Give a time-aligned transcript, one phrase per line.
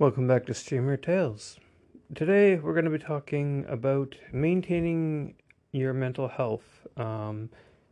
[0.00, 1.58] Welcome back to Streamer Tales.
[2.14, 5.34] Today we're going to be talking about maintaining
[5.72, 7.50] your mental health um,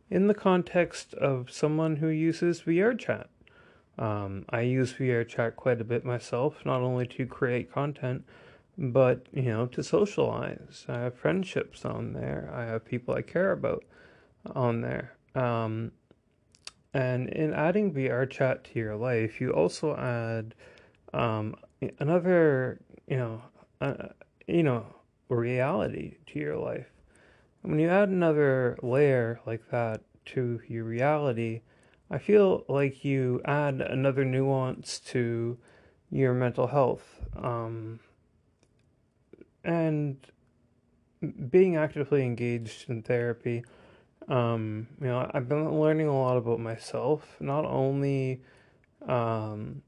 [0.09, 3.29] in the context of someone who uses VR chat.
[3.99, 8.23] Um, I use VR chat quite a bit myself, not only to create content,
[8.77, 10.85] but you know to socialize.
[10.87, 12.49] I have friendships on there.
[12.55, 13.83] I have people I care about
[14.55, 15.17] on there.
[15.35, 15.91] Um,
[16.93, 20.55] and in adding VR chat to your life, you also add
[21.13, 21.53] um,
[21.99, 23.41] another, you know,
[23.81, 24.09] uh,
[24.47, 24.85] you know,
[25.29, 26.87] reality to your life.
[27.61, 31.61] When you add another layer like that to your reality,
[32.09, 35.57] I feel like you add another nuance to
[36.09, 37.19] your mental health.
[37.35, 37.99] Um,
[39.63, 40.17] and
[41.49, 43.65] being actively engaged in therapy,
[44.29, 48.41] um, you know, I've been learning a lot about myself, not only
[49.07, 49.81] um,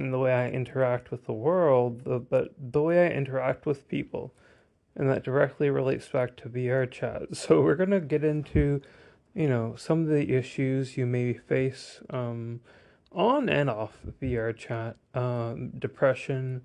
[0.00, 4.32] in the way I interact with the world, but the way I interact with people.
[4.96, 7.22] And that directly relates back to VR chat.
[7.36, 8.80] So we're going to get into,
[9.34, 12.60] you know, some of the issues you may face um,
[13.12, 16.62] on and off VR chat, um, depression,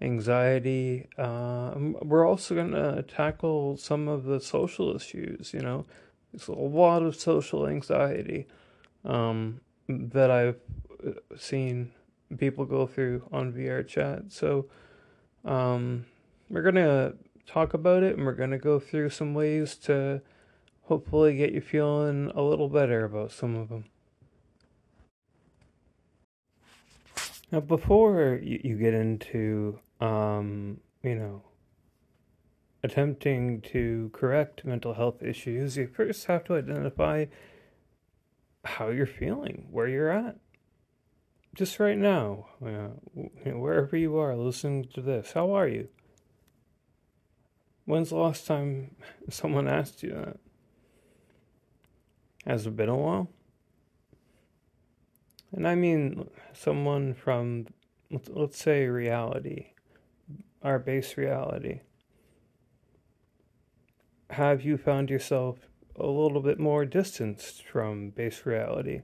[0.00, 1.08] anxiety.
[1.18, 5.86] Uh, we're also going to tackle some of the social issues, you know.
[6.32, 8.46] There's a lot of social anxiety
[9.04, 10.58] um, that I've
[11.06, 11.92] uh, seen
[12.38, 14.24] people go through on VR chat.
[14.32, 14.66] So
[15.44, 16.06] um,
[16.48, 17.14] we're going to
[17.46, 20.20] talk about it and we're going to go through some ways to
[20.82, 23.84] hopefully get you feeling a little better about some of them.
[27.52, 31.42] Now, before you, you get into, um, you know,
[32.82, 37.26] attempting to correct mental health issues, you first have to identify
[38.64, 40.36] how you're feeling, where you're at
[41.54, 42.88] just right now, uh,
[43.52, 45.88] wherever you are listening to this, how are you?
[47.84, 48.96] When's the last time
[49.30, 50.36] someone asked you that?
[52.44, 53.30] Has it been a while?
[55.52, 57.68] And I mean someone from,
[58.28, 59.68] let's say, reality,
[60.62, 61.80] our base reality.
[64.30, 65.58] Have you found yourself
[65.96, 69.02] a little bit more distanced from base reality?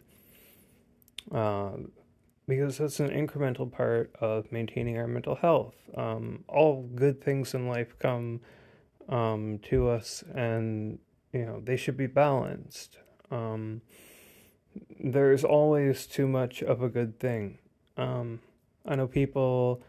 [1.31, 1.71] Uh,
[2.51, 5.77] because that's an incremental part of maintaining our mental health.
[5.97, 8.41] Um, all good things in life come
[9.09, 10.99] um, to us, and
[11.33, 12.99] you know they should be balanced.
[13.31, 13.83] Um,
[14.99, 17.59] there's always too much of a good thing.
[17.97, 18.41] Um,
[18.85, 19.81] I know people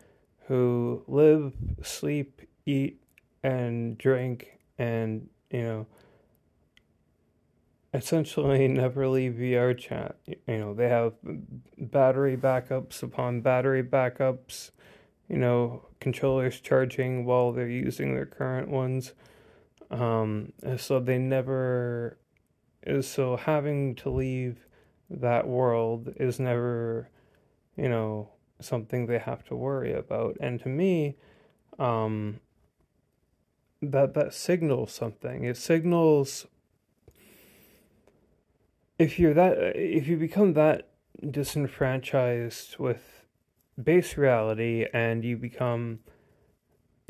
[0.47, 3.01] who live, sleep, eat,
[3.41, 5.87] and drink, and you know
[7.93, 10.15] essentially never leave VR chat.
[10.25, 11.13] You know, they have
[11.77, 14.71] battery backups upon battery backups,
[15.27, 19.13] you know, controllers charging while they're using their current ones.
[19.89, 22.17] Um, so they never,
[23.01, 24.65] so having to leave
[25.09, 27.09] that world is never,
[27.75, 28.29] you know,
[28.61, 30.37] something they have to worry about.
[30.39, 31.17] And to me,
[31.77, 32.39] um,
[33.81, 35.43] that that signals something.
[35.43, 36.45] It signals
[39.01, 40.89] if you're that if you become that
[41.31, 43.25] disenfranchised with
[43.81, 45.99] base reality and you become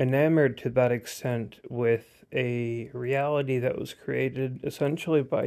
[0.00, 5.44] enamored to that extent with a reality that was created essentially by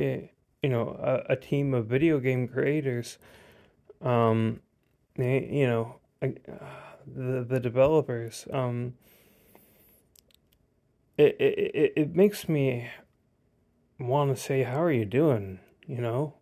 [0.62, 3.18] you know a, a team of video game creators
[4.04, 4.60] um
[5.18, 8.94] you know the the developers um
[11.18, 12.88] it it it makes me
[14.00, 16.36] want to say how are you doing you know?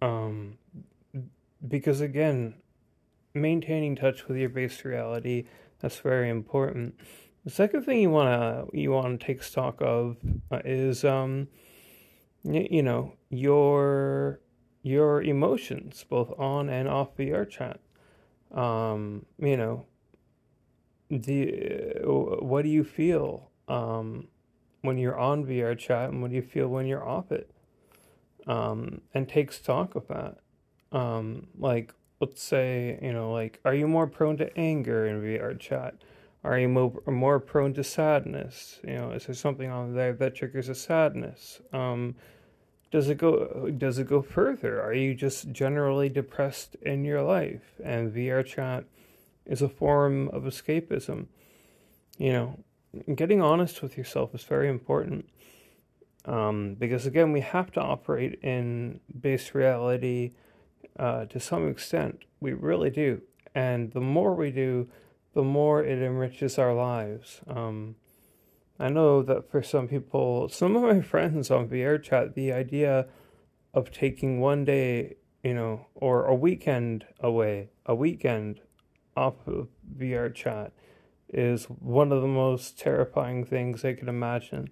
[0.00, 0.58] Um
[1.66, 2.54] because again
[3.34, 5.46] maintaining touch with your base reality
[5.80, 6.98] that's very important.
[7.44, 10.16] The second thing you want to you want to take stock of
[10.50, 11.48] uh, is um
[12.44, 14.40] you know your
[14.82, 17.80] your emotions both on and off VR chat.
[18.52, 19.86] Um you know
[21.10, 24.28] the uh, what do you feel um
[24.82, 27.50] when you're on VR chat and what do you feel when you're off it
[28.48, 30.38] um, and take stock of that.
[30.90, 35.58] Um, like, let's say, you know, like, are you more prone to anger in VR
[35.58, 35.94] chat?
[36.42, 38.80] Are you more, more prone to sadness?
[38.82, 41.60] You know, is there something on there that triggers a sadness?
[41.72, 42.16] Um,
[42.90, 44.80] does it go does it go further?
[44.80, 47.74] Are you just generally depressed in your life?
[47.84, 48.84] And VR chat
[49.44, 51.26] is a form of escapism.
[52.16, 52.58] You know,
[53.14, 55.28] getting honest with yourself is very important.
[56.28, 60.32] Um, because again, we have to operate in base reality
[60.98, 62.20] uh, to some extent.
[62.38, 63.22] We really do.
[63.54, 64.88] And the more we do,
[65.32, 67.40] the more it enriches our lives.
[67.48, 67.96] Um,
[68.78, 73.06] I know that for some people, some of my friends on VR chat, the idea
[73.72, 78.60] of taking one day, you know, or a weekend away, a weekend
[79.16, 80.72] off of VR chat
[81.30, 84.68] is one of the most terrifying things they can imagine.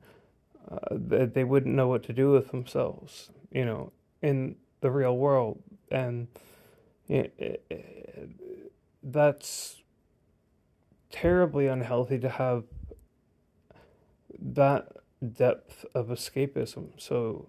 [0.68, 5.16] Uh, that they wouldn't know what to do with themselves, you know, in the real
[5.16, 5.62] world.
[5.92, 6.26] And
[7.08, 8.30] it, it,
[9.00, 9.82] that's
[11.08, 12.64] terribly unhealthy to have
[14.40, 14.88] that
[15.32, 16.88] depth of escapism.
[16.98, 17.48] So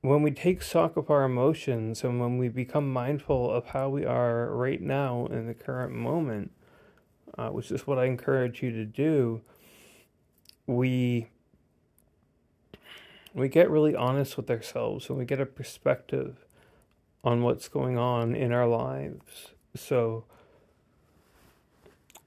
[0.00, 4.04] when we take stock of our emotions and when we become mindful of how we
[4.04, 6.52] are right now in the current moment,
[7.36, 9.40] uh, which is what I encourage you to do,
[10.68, 11.30] we
[13.34, 16.46] we get really honest with ourselves and we get a perspective
[17.24, 19.48] on what's going on in our lives.
[19.74, 20.24] So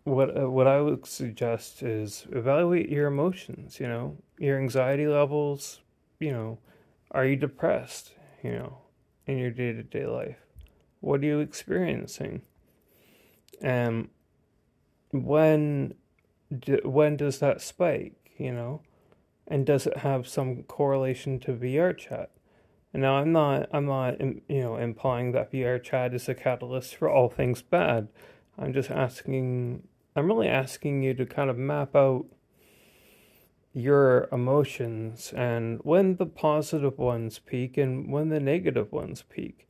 [0.04, 3.80] what uh, what I would suggest is evaluate your emotions.
[3.80, 5.82] You know, your anxiety levels.
[6.20, 6.60] You know,
[7.12, 8.14] are you depressed?
[8.44, 8.78] You know,
[9.26, 10.38] in your day to day life,
[11.00, 12.42] what are you experiencing?
[13.62, 14.10] And
[15.12, 15.94] when
[16.84, 18.14] when does that spike?
[18.38, 18.82] You know,
[19.48, 22.32] and does it have some correlation to VR chat?
[22.94, 26.96] And now I'm not I'm not you know implying that VR chat is a catalyst
[26.96, 28.08] for all things bad.
[28.58, 29.84] I'm just asking
[30.16, 32.26] I'm really asking you to kind of map out
[33.74, 39.68] your emotions and when the positive ones peak and when the negative ones peak.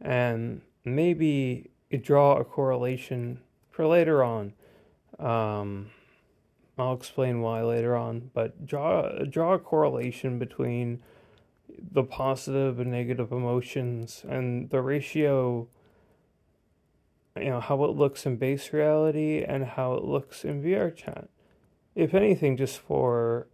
[0.00, 1.70] And maybe
[2.02, 3.40] draw a correlation
[3.70, 4.54] for later on.
[5.18, 5.90] Um,
[6.88, 11.02] I'll explain why later on, but draw draw a correlation between
[11.68, 15.68] the positive and negative emotions and the ratio
[17.36, 21.28] you know how it looks in base reality and how it looks in VR chat.
[21.94, 23.46] If anything, just for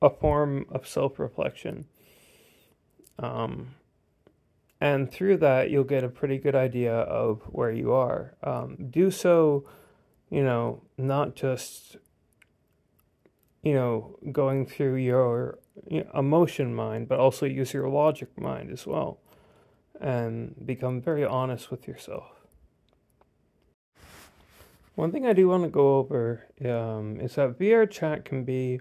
[0.00, 1.86] a form of self-reflection.
[3.18, 3.74] Um,
[4.80, 8.34] and through that, you'll get a pretty good idea of where you are.
[8.42, 9.66] Um, do so,
[10.28, 11.96] you know, not just,
[13.66, 15.58] you know, going through your
[15.90, 19.18] you know, emotion mind, but also use your logic mind as well,
[20.00, 22.28] and become very honest with yourself.
[24.94, 28.80] One thing I do want to go over um, is that VR chat can be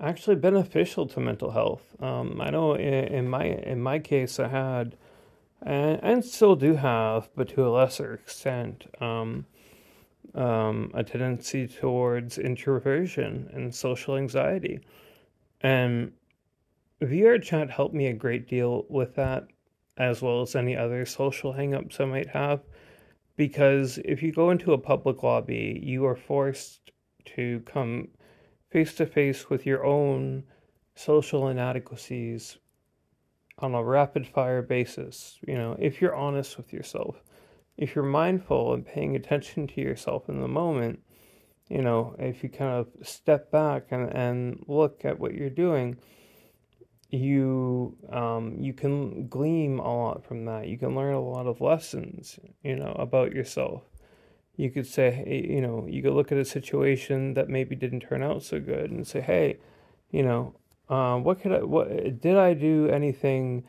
[0.00, 1.82] actually beneficial to mental health.
[2.00, 4.96] Um, I know in, in, my in my case, I had
[5.60, 9.46] and, and, still do have, but to a lesser extent, um,
[10.34, 14.80] um, a tendency towards introversion and social anxiety,
[15.60, 16.12] and
[17.00, 19.46] VR chat helped me a great deal with that,
[19.96, 22.62] as well as any other social hangups I might have
[23.36, 26.90] because if you go into a public lobby, you are forced
[27.36, 28.08] to come
[28.70, 30.44] face to face with your own
[30.94, 32.58] social inadequacies
[33.58, 35.38] on a rapid fire basis.
[35.46, 37.22] You know, if you're honest with yourself,
[37.76, 41.00] if you're mindful and paying attention to yourself in the moment,
[41.68, 45.96] you know, if you kind of step back and, and look at what you're doing,
[47.08, 50.66] you um, you can glean a lot from that.
[50.66, 53.82] You can learn a lot of lessons, you know, about yourself.
[54.56, 58.00] You could say, hey, you know, you could look at a situation that maybe didn't
[58.00, 59.58] turn out so good and say, hey,
[60.10, 60.54] you know,
[60.88, 63.64] um, what could I, what did I do anything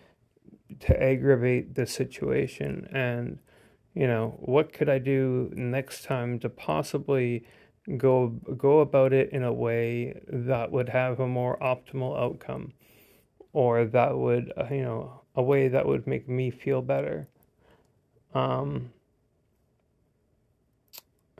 [0.82, 3.40] to aggravate the situation, and
[3.94, 7.46] you know, what could I do next time to possibly
[7.98, 12.74] go go about it in a way that would have a more optimal outcome?
[13.52, 17.28] Or that would uh, you know a way that would make me feel better?
[18.34, 18.92] Um,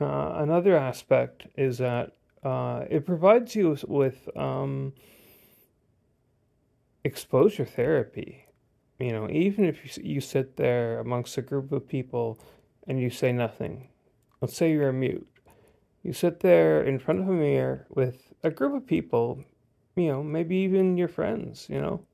[0.00, 2.12] uh, another aspect is that
[2.44, 4.92] uh, it provides you with um,
[7.02, 8.43] exposure therapy
[9.04, 12.38] you know even if you, sit there amongst a group of people
[12.86, 13.88] and you say nothing
[14.40, 15.26] let's say you're mute
[16.02, 19.44] you sit there in front of a mirror with a group of people
[19.96, 22.04] you know, maybe even your friends, you know,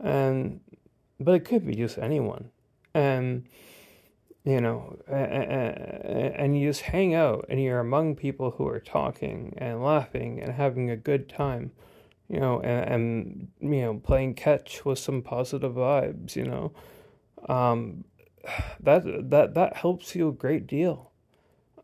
[0.00, 0.60] and
[1.20, 2.50] but it could be just anyone,
[2.92, 3.46] and
[4.44, 9.82] you know, and you just hang out and you're among people who are talking and
[9.82, 11.70] laughing and having a good time,
[12.28, 16.72] you know, and, and you know, playing catch with some positive vibes, you know,
[17.48, 18.04] um,
[18.80, 21.10] that that that helps you a great deal.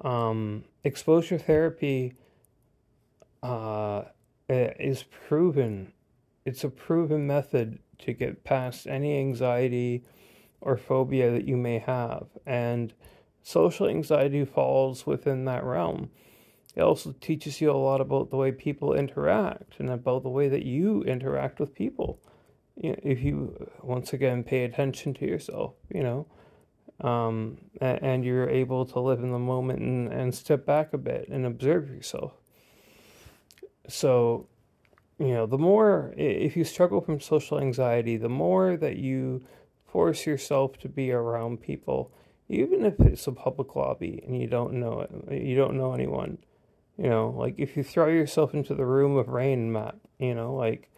[0.01, 2.15] Um, exposure therapy
[3.43, 4.03] uh,
[4.49, 5.93] is proven.
[6.45, 10.05] It's a proven method to get past any anxiety
[10.61, 12.27] or phobia that you may have.
[12.47, 12.93] And
[13.43, 16.11] social anxiety falls within that realm.
[16.77, 20.49] It also teaches you a lot about the way people interact and about the way
[20.49, 22.21] that you interact with people.
[22.77, 26.27] If you once again pay attention to yourself, you know,
[27.07, 30.99] um, and, and, you're able to live in the moment and, and step back a
[30.99, 32.33] bit and observe yourself.
[33.89, 34.49] So,
[35.19, 39.43] you know, the more if you struggle from social anxiety, the more that you
[39.91, 42.13] force yourself to be around people,
[42.51, 46.37] even if it's a public lobby and you don't know it, you don't know anyone
[46.97, 50.55] you know, like if you throw yourself into the room of rain map, you know,
[50.55, 50.91] like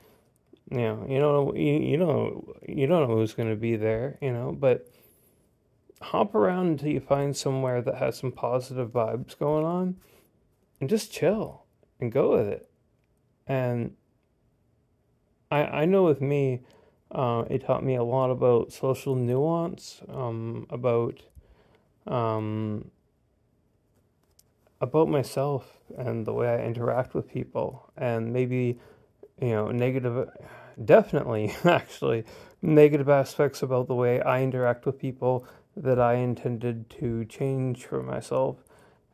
[0.71, 4.19] you know, you know, you, you don't you don't know who's going to be there,
[4.21, 4.91] you know, but
[6.01, 9.97] hop around until you find somewhere that has some positive vibes going on,
[10.81, 11.65] and just chill
[12.01, 12.69] and go with it.
[13.47, 13.95] And
[15.51, 16.63] I I know with me,
[17.11, 21.21] uh, it taught me a lot about social nuance, um, about
[22.07, 22.91] um,
[24.83, 28.81] about myself and the way I interact with people, and maybe,
[29.41, 30.29] you know, negative,
[30.85, 32.25] definitely, actually,
[32.61, 35.47] negative aspects about the way I interact with people
[35.77, 38.57] that I intended to change for myself,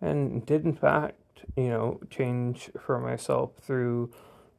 [0.01, 1.21] and did in fact,
[1.55, 4.11] you know, change for myself through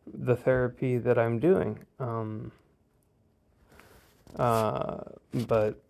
[0.05, 1.79] the therapy that I'm doing.
[1.99, 2.51] Um,
[4.37, 4.99] uh,
[5.33, 5.81] but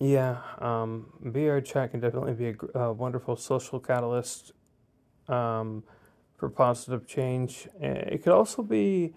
[0.00, 4.52] yeah, um, VR chat can definitely be a, a wonderful social catalyst
[5.28, 5.82] um,
[6.36, 7.68] for positive change.
[7.80, 9.14] It could also be,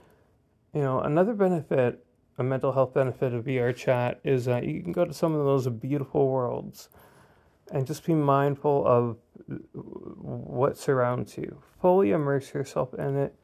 [0.73, 2.03] you know, another benefit,
[2.39, 5.45] a mental health benefit of VR chat is that you can go to some of
[5.45, 6.89] those beautiful worlds
[7.71, 9.17] and just be mindful of
[9.73, 11.61] what surrounds you.
[11.79, 13.35] Fully immerse yourself in it.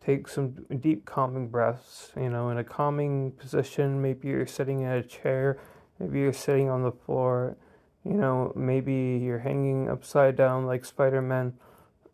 [0.00, 4.00] Take some deep calming breaths, you know, in a calming position.
[4.00, 5.58] Maybe you're sitting in a chair
[5.98, 7.56] Maybe you're sitting on the floor.
[8.04, 11.54] You know, maybe you're hanging upside down like Spider Man.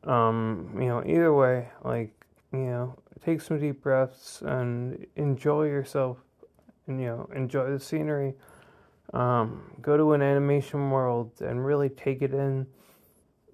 [0.04, 2.12] Um, you know, either way, like,
[2.52, 6.18] you know, take some deep breaths and enjoy yourself
[6.86, 8.34] and, you know, enjoy the scenery.
[9.12, 12.66] Um, go to an animation world and really take it in.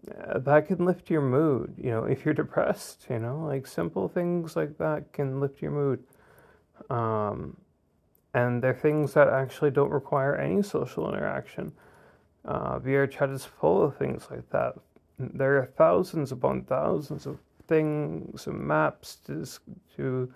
[0.08, 4.08] Uh, that can lift your mood, you know, if you're depressed, you know, like simple
[4.08, 6.04] things like that can lift your mood.
[6.90, 7.56] Um,
[8.36, 11.72] and they're things that actually don't require any social interaction.
[12.44, 14.74] Uh, VR chat is full of things like that.
[15.18, 19.46] There are thousands upon thousands of things and maps to,
[19.96, 20.30] to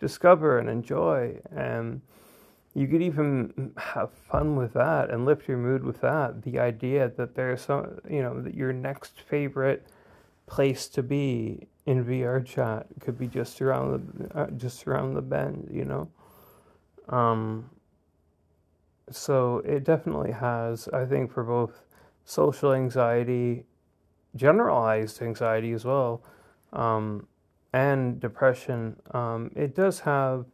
[0.00, 2.00] discover and enjoy, and
[2.74, 6.42] you could even have fun with that and lift your mood with that.
[6.42, 9.86] The idea that there's some, you know, that your next favorite
[10.46, 15.22] place to be in VR chat could be just around the uh, just around the
[15.22, 16.08] bend, you know.
[17.08, 17.70] Um,
[19.10, 21.82] so it definitely has, I think, for both
[22.24, 23.64] social anxiety,
[24.34, 26.22] generalized anxiety as well,
[26.72, 27.26] um,
[27.72, 30.46] and depression, um, it does have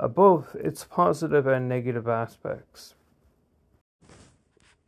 [0.00, 2.94] uh, both its positive and negative aspects.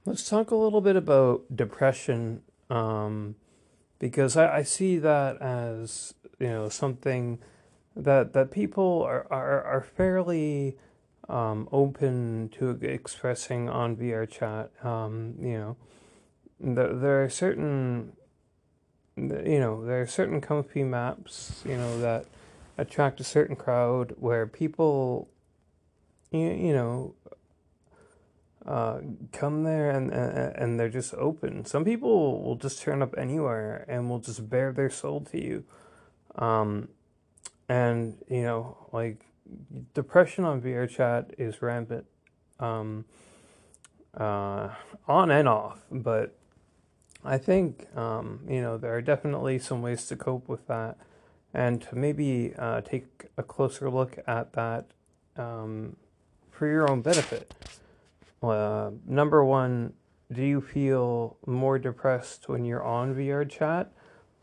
[0.05, 3.37] Let's talk a little bit about depression, um,
[3.99, 7.39] because I, I see that as you know something
[7.97, 10.77] that that people are are, are fairly
[11.29, 14.71] um, open to expressing on VR chat.
[14.85, 15.77] Um, you know,
[16.61, 18.13] there, there are certain
[19.17, 22.27] you know there are certain comfy maps you know that
[22.77, 25.29] attract a certain crowd where people
[26.33, 27.15] you, you know
[28.67, 28.99] uh,
[29.33, 31.65] come there and, and and they're just open.
[31.67, 35.65] Some people will just turn up anywhere and will just bare their soul to you.
[36.37, 36.89] Um,
[37.69, 39.27] and you know like
[39.95, 42.07] depression on VR chat is rampant
[42.61, 43.05] um,
[44.17, 44.71] uh,
[45.09, 46.37] on and off but
[47.25, 50.99] I think um, you know there are definitely some ways to cope with that
[51.55, 54.87] and to maybe uh, take a closer look at that
[55.37, 55.97] um,
[56.51, 57.55] for your own benefit.
[58.43, 59.95] Uh, number one,
[60.31, 63.93] do you feel more depressed when you're on VR chat?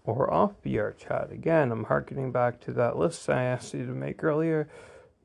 [0.03, 1.31] Or off VR chat.
[1.31, 4.67] Again, I'm harkening back to that list I asked you to make earlier.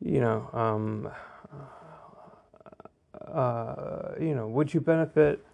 [0.00, 1.08] You know, um,
[3.26, 5.44] uh, you know, would you benefit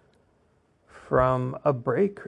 [0.85, 2.19] from a break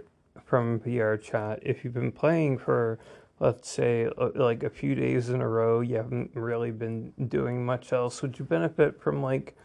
[0.43, 2.99] from VR chat if you've been playing for,
[3.39, 5.81] let's say, uh, like a few days in a row?
[5.81, 8.21] You haven't really been doing much else.
[8.21, 9.57] Would you benefit from like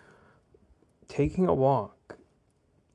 [1.06, 1.96] taking a walk?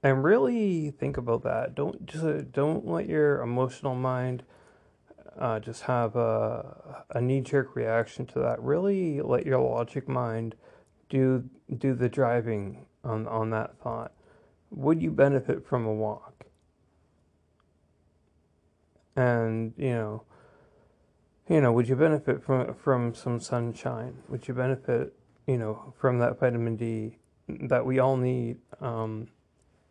[0.06, 1.74] And really think about that.
[1.74, 4.44] Don't just uh, don't let your emotional mind
[5.40, 8.62] uh, just have a a knee jerk reaction to that.
[8.62, 10.54] Really let your logic mind
[11.10, 14.12] do do the driving on on that thought.
[14.76, 16.46] would you benefit from a walk?
[19.16, 20.24] And, you know,
[21.50, 24.18] you know, would you benefit from from some sunshine?
[24.30, 25.14] Would you benefit,
[25.48, 28.58] you know, from that vitamin D that we all need?
[28.82, 29.30] Um,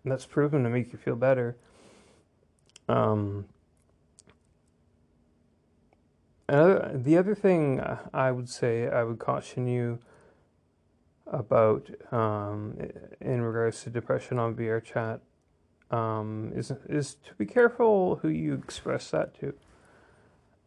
[0.04, 1.56] that's proven to make you feel better.
[2.88, 3.46] Um,
[6.48, 7.82] another, the other thing
[8.12, 9.98] I would say, I would caution you
[11.26, 12.76] about um,
[13.20, 15.20] in regards to depression on VR chat
[15.90, 19.54] um, is is to be careful who you express that to,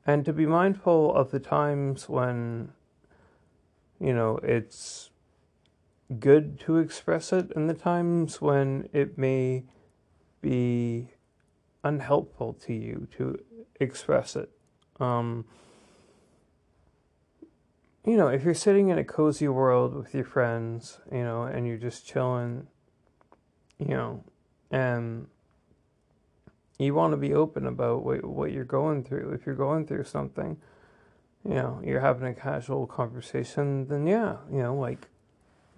[0.06, 2.70] and to be mindful of the times when
[4.00, 5.10] you know it's
[6.20, 9.66] good to express it, and the times when it may
[10.42, 11.10] be
[11.84, 13.38] unhelpful to you to
[13.80, 14.50] express it.
[15.00, 15.46] Um,
[18.06, 21.68] you know, if you're sitting in a cozy world with your friends, you know, and
[21.68, 22.68] you're just chilling,
[23.78, 24.24] you know,
[24.72, 25.28] and
[26.80, 29.34] you want to be open about what, what you're going through.
[29.34, 30.58] If you're going through something,
[31.44, 35.08] you know, you're having a casual conversation, then yeah, you know, like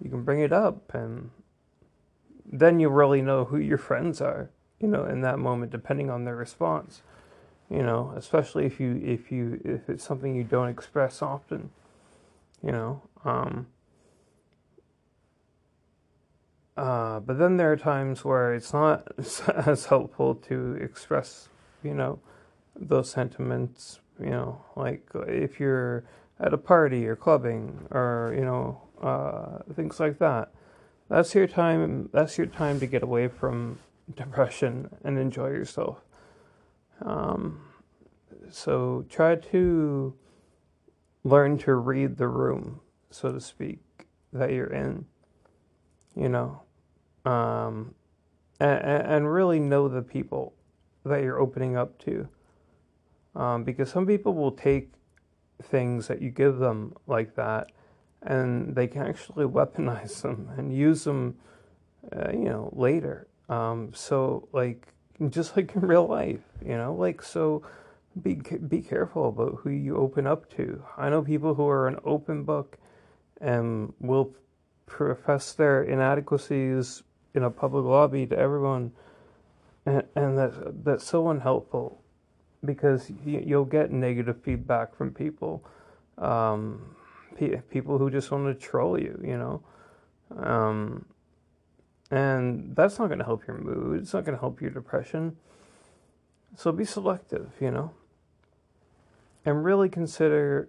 [0.02, 1.30] you can bring it up and
[2.44, 6.24] then you really know who your friends are, you know, in that moment, depending on
[6.24, 7.02] their response.
[7.68, 11.70] You know, especially if you if you if it's something you don't express often
[12.62, 13.02] you know.
[13.24, 13.66] Um,
[16.76, 19.08] uh, but then there are times where it's not
[19.66, 21.48] as helpful to express,
[21.82, 22.18] you know,
[22.76, 26.04] those sentiments, you know, like if you're
[26.38, 30.50] at a party or clubbing or, you know, uh, things like that.
[31.08, 32.08] That's your time.
[32.12, 33.78] That's your time to get away from
[34.16, 35.98] depression and enjoy yourself.
[37.02, 37.60] Um,
[38.50, 40.14] so try to
[41.24, 42.80] learn to read the room,
[43.10, 43.80] so to speak,
[44.32, 45.04] that you're in,
[46.14, 46.62] you know,
[47.24, 47.94] um,
[48.58, 50.54] and, and really know the people
[51.04, 52.28] that you're opening up to.
[53.34, 54.90] Um, because some people will take
[55.62, 57.70] things that you give them like that
[58.22, 61.36] and they can actually weaponize them and use them,
[62.14, 63.26] uh, you know, later.
[63.48, 64.88] Um, so, like,
[65.28, 67.62] just like in real life, you know, like, so
[68.22, 70.82] be be careful about who you open up to.
[70.96, 72.78] I know people who are an open book
[73.40, 74.34] and will
[74.86, 77.02] profess their inadequacies
[77.34, 78.92] in a public lobby to everyone,
[79.86, 82.02] and, and that that's so unhelpful
[82.64, 85.64] because you, you'll get negative feedback from people,
[86.18, 86.96] um,
[87.36, 89.62] people who just want to troll you, you know,
[90.36, 91.04] um,
[92.10, 94.02] and that's not going to help your mood.
[94.02, 95.36] It's not going to help your depression.
[96.56, 97.92] So be selective, you know
[99.44, 100.68] and really consider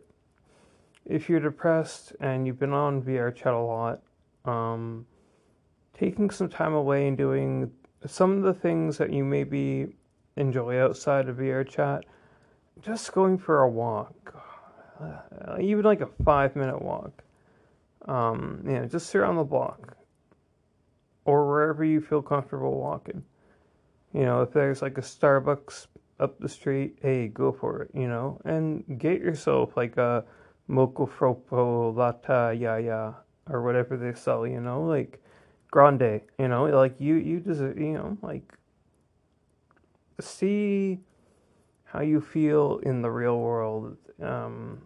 [1.06, 4.02] if you're depressed and you've been on VR chat a lot,
[4.46, 5.06] um,
[5.94, 7.72] taking some time away and doing
[8.06, 9.96] some of the things that you maybe
[10.38, 12.06] enjoy outside of VR chat,
[12.82, 14.34] just going for a walk,
[15.02, 17.24] uh, even like a five minute walk.
[18.08, 19.96] Um, you know, just sit around the block
[21.26, 23.24] or wherever you feel comfortable walking.
[24.14, 25.88] You know, if there's like a Starbucks
[26.20, 30.24] up the street, hey, go for it, you know, and get yourself like a
[30.68, 33.14] moco fropo latte ya
[33.50, 35.22] or whatever they sell, you know, like
[35.70, 38.54] grande, you know, like you you just you know like
[40.20, 41.00] see
[41.86, 44.82] how you feel in the real world um,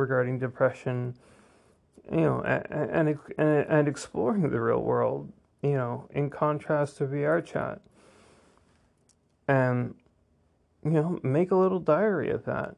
[0.00, 1.14] regarding depression,
[2.10, 5.32] you know, and, and and exploring the real world,
[5.62, 7.80] you know, in contrast to VR chat.
[9.46, 9.94] And
[10.84, 12.76] you know, make a little diary of that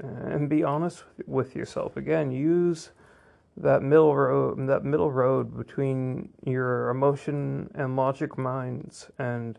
[0.00, 1.96] and be honest with yourself.
[1.96, 2.90] Again, use
[3.56, 9.58] that middle road, that middle road between your emotion and logic minds, and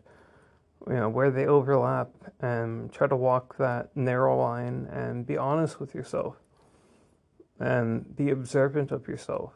[0.86, 2.10] you know where they overlap,
[2.40, 6.36] and try to walk that narrow line and be honest with yourself,
[7.60, 9.52] and be observant of yourself.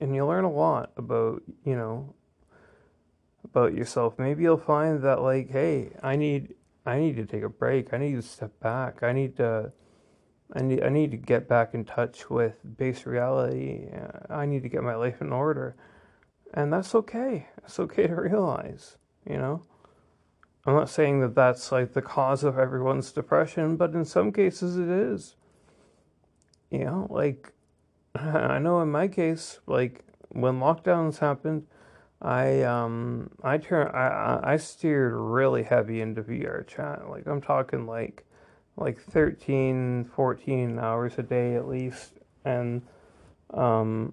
[0.00, 2.14] And you'll learn a lot about you know
[3.44, 4.18] about yourself.
[4.18, 6.54] Maybe you'll find that like, hey, I need
[6.86, 7.92] I need to take a break.
[7.92, 9.02] I need to step back.
[9.02, 9.72] I need to
[10.52, 13.88] I need I need to get back in touch with base reality.
[14.28, 15.76] I need to get my life in order.
[16.52, 17.48] And that's okay.
[17.64, 18.96] It's okay to realize,
[19.28, 19.62] you know.
[20.66, 24.78] I'm not saying that that's like the cause of everyone's depression, but in some cases
[24.78, 25.36] it is.
[26.74, 27.52] You know, like
[28.16, 31.66] I know in my case, like when lockdowns happened,
[32.20, 37.08] I um I turn I I steered really heavy into VR chat.
[37.08, 38.24] Like I'm talking like
[38.76, 42.82] like 13 14 hours a day at least and
[43.52, 44.12] um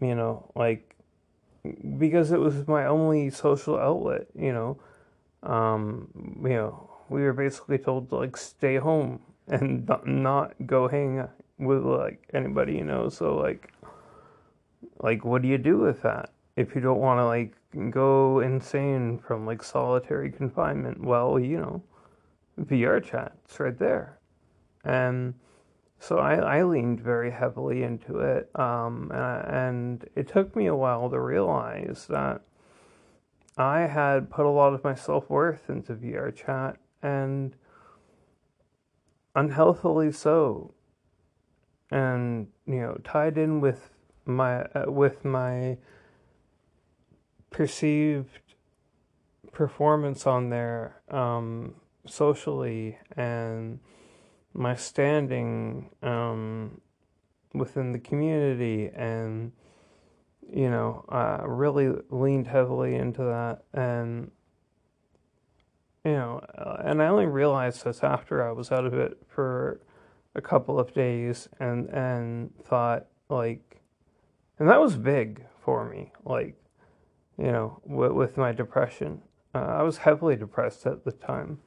[0.00, 0.96] you know like
[1.98, 4.78] because it was my only social outlet, you know.
[5.42, 6.08] Um,
[6.42, 11.18] you know, we were basically told to like stay home and not go hang
[11.60, 13.08] with like anybody, you know.
[13.08, 13.72] So like,
[14.98, 17.54] like what do you do with that if you don't want to like
[17.90, 21.02] go insane from like solitary confinement?
[21.04, 21.82] Well, you know,
[22.60, 24.18] VR chat's right there,
[24.84, 25.34] and
[26.00, 31.10] so I, I leaned very heavily into it, um, and it took me a while
[31.10, 32.40] to realize that
[33.58, 37.54] I had put a lot of my self worth into VR chat, and
[39.34, 40.72] unhealthily so,
[41.90, 43.90] and you know tied in with
[44.24, 45.76] my uh, with my
[47.50, 48.38] perceived
[49.52, 51.74] performance on there um,
[52.06, 53.80] socially and
[54.54, 56.80] my standing um,
[57.52, 59.52] within the community and
[60.52, 64.30] you know I really leaned heavily into that and
[66.04, 69.80] you know uh, and I only realized this after I was out of it for
[70.34, 73.80] a couple of days and and thought like
[74.58, 76.56] and that was big for me like
[77.38, 79.22] you know with, with my depression
[79.54, 81.58] uh, I was heavily depressed at the time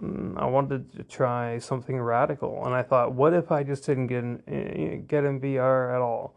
[0.00, 4.06] Mm, I wanted to try something radical, and I thought, what if I just didn't
[4.06, 6.36] get in, eh, get in VR at all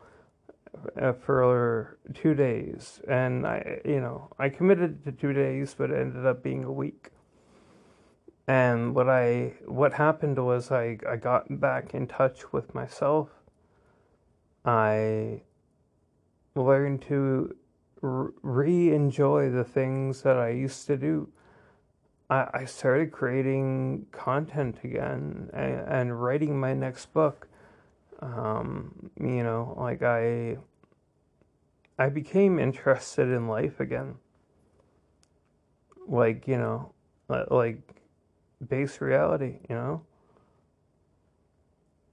[0.99, 3.01] uh, for two days?
[3.07, 6.71] And I, you know, I committed to two days, but it ended up being a
[6.71, 7.11] week.
[8.51, 13.29] And what I what happened was I I got back in touch with myself.
[14.65, 15.43] I
[16.53, 17.55] learned to
[18.01, 21.29] re enjoy the things that I used to do
[22.29, 27.47] I, I started creating content again and, and writing my next book.
[28.19, 30.57] Um, you know, like I
[31.97, 34.15] I became interested in life again.
[36.05, 36.91] Like, you know,
[37.29, 38.00] like
[38.67, 40.03] base reality, you know?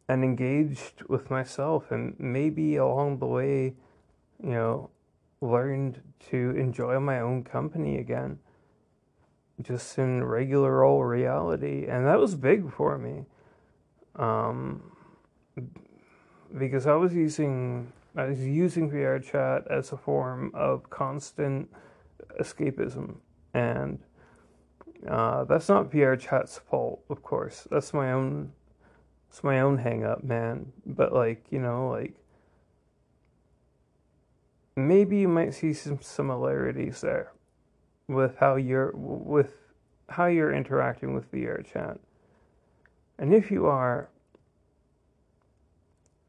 [0.08, 3.74] And engaged with myself and maybe along the way,
[4.42, 4.90] you know,
[5.40, 8.38] learned to enjoy my own company again
[9.60, 13.24] just in regular old reality, and that was big for me,
[14.16, 14.92] um,
[16.56, 21.68] because I was using I was using VR chat as a form of constant
[22.40, 23.16] escapism,
[23.52, 23.98] and
[25.06, 27.66] uh, that's not VR chat's fault, of course.
[27.70, 28.52] That's my own.
[29.30, 30.72] It's my own hang up, man.
[30.86, 32.14] But like you know, like
[34.74, 37.32] maybe you might see some similarities there
[38.08, 39.54] with how you're with
[40.08, 41.98] how you're interacting with VR chat.
[43.18, 44.08] And if you are,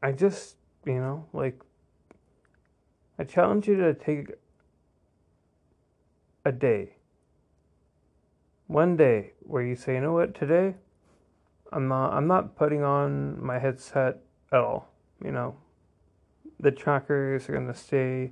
[0.02, 1.60] I just, you know, like
[3.18, 4.30] I challenge you to take
[6.44, 6.96] a day.
[8.70, 10.76] One day where you say, you know what, today
[11.72, 14.18] I'm not I'm not putting on my headset
[14.52, 14.88] at all.
[15.24, 15.56] You know,
[16.60, 18.30] the trackers are gonna stay,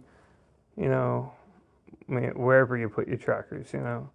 [0.77, 1.33] you know,
[2.07, 4.11] wherever you put your trackers, you know.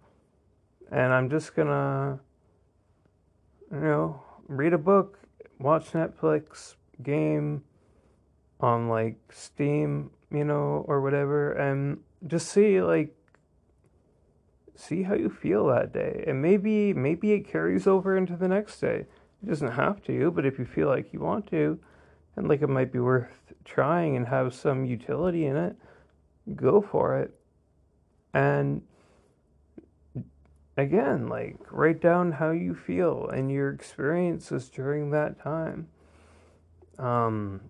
[0.90, 2.18] And I'm just gonna,
[3.70, 5.18] you know, read a book,
[5.58, 7.62] watch Netflix, game
[8.60, 13.14] on like Steam, you know, or whatever, and just see like
[14.76, 16.24] see how you feel that day.
[16.26, 19.06] And maybe maybe it carries over into the next day.
[19.42, 21.78] It doesn't have to, but if you feel like you want to
[22.36, 25.76] and like it might be worth trying and have some utility in it,
[26.56, 27.34] go for it.
[28.32, 28.82] And
[30.76, 35.88] again, like write down how you feel and your experiences during that time.
[36.98, 37.60] Um,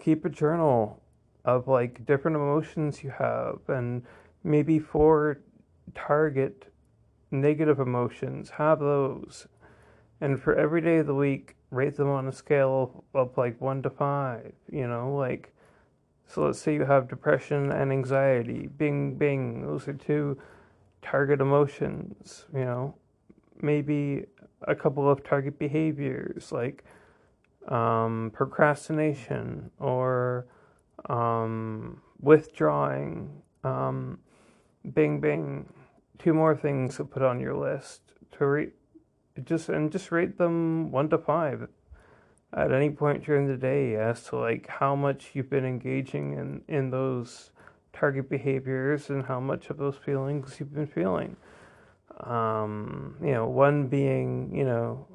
[0.00, 1.02] keep a journal
[1.44, 4.02] of like different emotions you have and
[4.46, 5.40] maybe four
[5.94, 6.72] target
[7.30, 9.46] negative emotions have those
[10.20, 13.82] and for every day of the week rate them on a scale of, like 1
[13.82, 15.52] to 5 you know like
[16.26, 18.68] so let's say you have depression and anxiety.
[18.76, 19.62] Bing, bing.
[19.62, 20.38] Those are two
[21.00, 22.94] target emotions, you know.
[23.62, 24.24] Maybe
[24.62, 26.84] a couple of target behaviors like
[27.68, 30.46] um, procrastination or
[31.08, 33.30] um, withdrawing.
[33.64, 34.18] Um,
[34.94, 35.72] bing, bing.
[36.18, 38.00] Two more things to put on your list
[38.32, 38.72] to rate.
[39.44, 41.68] Just and just rate them one to five
[42.54, 46.62] at any point during the day as to like how much you've been engaging in
[46.74, 47.50] in those
[47.92, 51.36] target behaviors and how much of those feelings you've been feeling
[52.20, 55.06] um, you know one being you know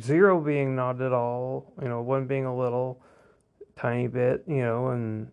[0.00, 3.00] zero being not at all you know one being a little
[3.76, 5.28] tiny bit you know and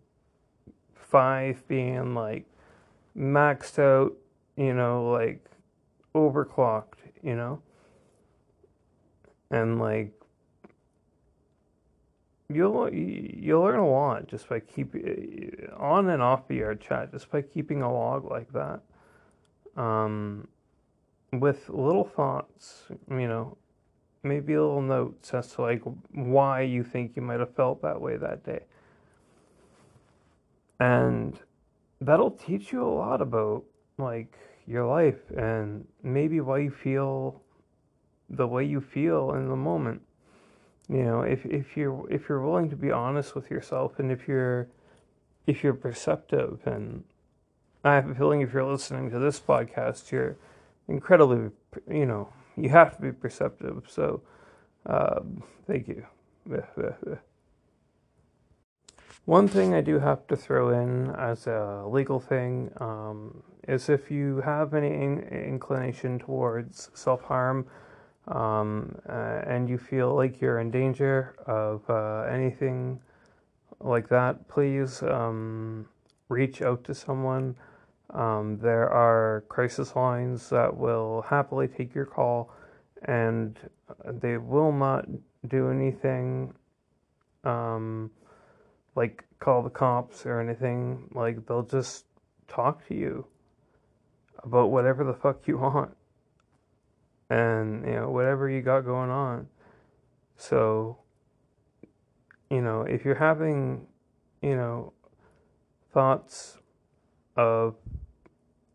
[0.94, 2.46] five being like
[3.18, 4.14] maxed out,
[4.56, 5.44] you know, like
[6.16, 7.62] overclocked, you know?
[9.50, 10.14] And like
[12.50, 17.42] you'll you'll learn a lot just by keeping on and off VR chat, just by
[17.42, 18.82] keeping a log like that.
[19.76, 20.48] Um,
[21.34, 23.58] with little thoughts, you know,
[24.24, 28.00] maybe a little notes as to like why you think you might have felt that
[28.00, 28.64] way that day.
[30.80, 31.40] And
[32.02, 33.64] that'll teach you a lot about
[33.98, 34.38] like
[34.68, 37.42] your life and maybe why you feel
[38.30, 40.02] the way you feel in the moment.
[40.90, 44.28] You know, if if you're if you're willing to be honest with yourself and if
[44.28, 44.68] you're
[45.48, 47.04] if you're perceptive and
[47.84, 50.38] I have a feeling if you're listening to this podcast, you're
[50.88, 51.50] incredibly,
[51.90, 53.86] you know, you have to be perceptive.
[53.90, 54.22] So,
[54.86, 56.06] um, thank you.
[59.32, 64.12] One thing I do have to throw in as a legal thing um, is if
[64.12, 67.66] you have any in- inclination towards self harm
[68.28, 73.00] um, uh, and you feel like you're in danger of uh, anything
[73.80, 75.88] like that, please um,
[76.28, 77.56] reach out to someone.
[78.10, 82.54] Um, there are crisis lines that will happily take your call
[83.06, 83.58] and
[84.06, 85.06] they will not
[85.48, 86.54] do anything
[87.46, 88.12] um,
[88.96, 91.10] like call the cops or anything.
[91.14, 92.06] Like they'll just
[92.48, 93.26] talk to you
[94.44, 95.96] about whatever the fuck you want
[97.30, 99.48] and you know whatever you got going on.
[100.38, 100.98] So
[102.52, 103.88] you know, if you're having,
[104.42, 104.92] you know,
[105.94, 106.58] thoughts
[107.38, 107.76] of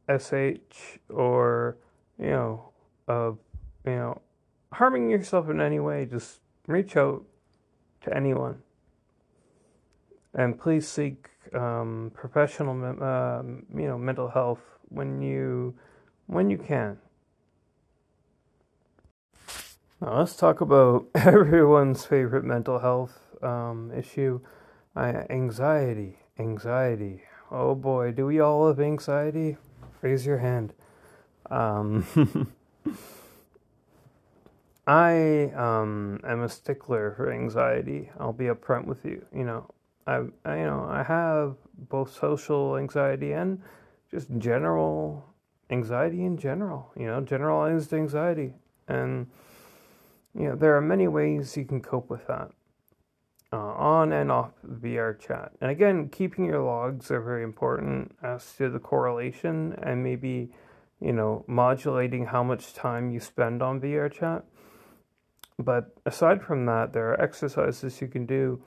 [0.08, 1.76] SH or,
[2.18, 2.70] you know,
[3.06, 3.38] of,
[3.84, 4.22] you know,
[4.72, 7.22] harming yourself in any way, just reach out
[8.00, 8.62] to anyone.
[10.36, 13.42] And please seek um, professional, uh,
[13.74, 15.74] you know, mental health when you
[16.26, 16.98] when you can.
[20.00, 24.40] Now let's talk about everyone's favorite mental health um, issue:
[24.94, 26.18] uh, anxiety.
[26.38, 27.22] Anxiety.
[27.50, 29.56] Oh boy, do we all have anxiety?
[30.02, 30.74] Raise your hand.
[31.50, 32.04] Um,
[34.86, 38.10] I um, am a stickler for anxiety.
[38.20, 39.24] I'll be upfront with you.
[39.34, 39.70] You know,
[40.06, 41.56] I, you know I have
[41.88, 43.60] both social anxiety and
[44.10, 45.34] just general
[45.70, 46.92] anxiety in general.
[46.96, 48.52] You know, generalized anxiety,
[48.88, 49.26] and
[50.34, 52.50] you know there are many ways you can cope with that.
[53.52, 55.52] Uh, on and off VR chat.
[55.60, 60.50] And again, keeping your logs are very important as to the correlation and maybe,
[61.00, 64.44] you know, modulating how much time you spend on VR chat.
[65.60, 68.60] But aside from that, there are exercises you can do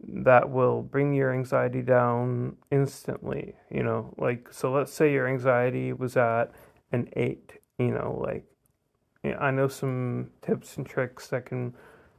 [0.00, 3.54] that will bring your anxiety down instantly.
[3.70, 6.52] You know, like, so let's say your anxiety was at
[6.92, 8.44] an eight, you know, like,
[9.40, 11.74] I know some tips and tricks that can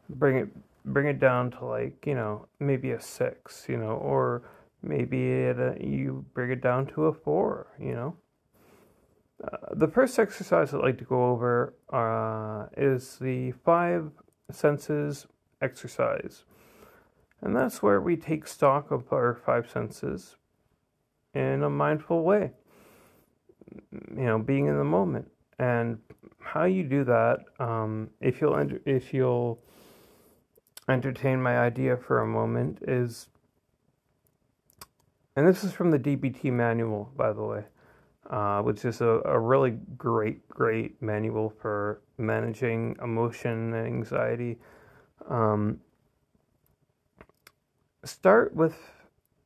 [0.09, 0.49] bring it
[0.85, 4.43] bring it down to like you know maybe a six you know or
[4.81, 8.15] maybe a, you bring it down to a four you know
[9.43, 14.09] uh, the first exercise i'd like to go over uh, is the five
[14.49, 15.27] senses
[15.61, 16.43] exercise
[17.41, 20.35] and that's where we take stock of our five senses
[21.33, 22.51] in a mindful way
[23.91, 25.97] you know being in the moment and
[26.39, 29.59] how you do that um, if you'll if you'll
[30.89, 33.27] entertain my idea for a moment is,
[35.35, 37.65] and this is from the DBT manual, by the way,
[38.29, 44.57] uh, which is a, a really great, great manual for managing emotion and anxiety.
[45.29, 45.79] Um,
[48.07, 48.75] start with,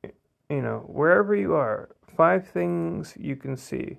[0.03, 3.97] you know, wherever you are, five things you can see.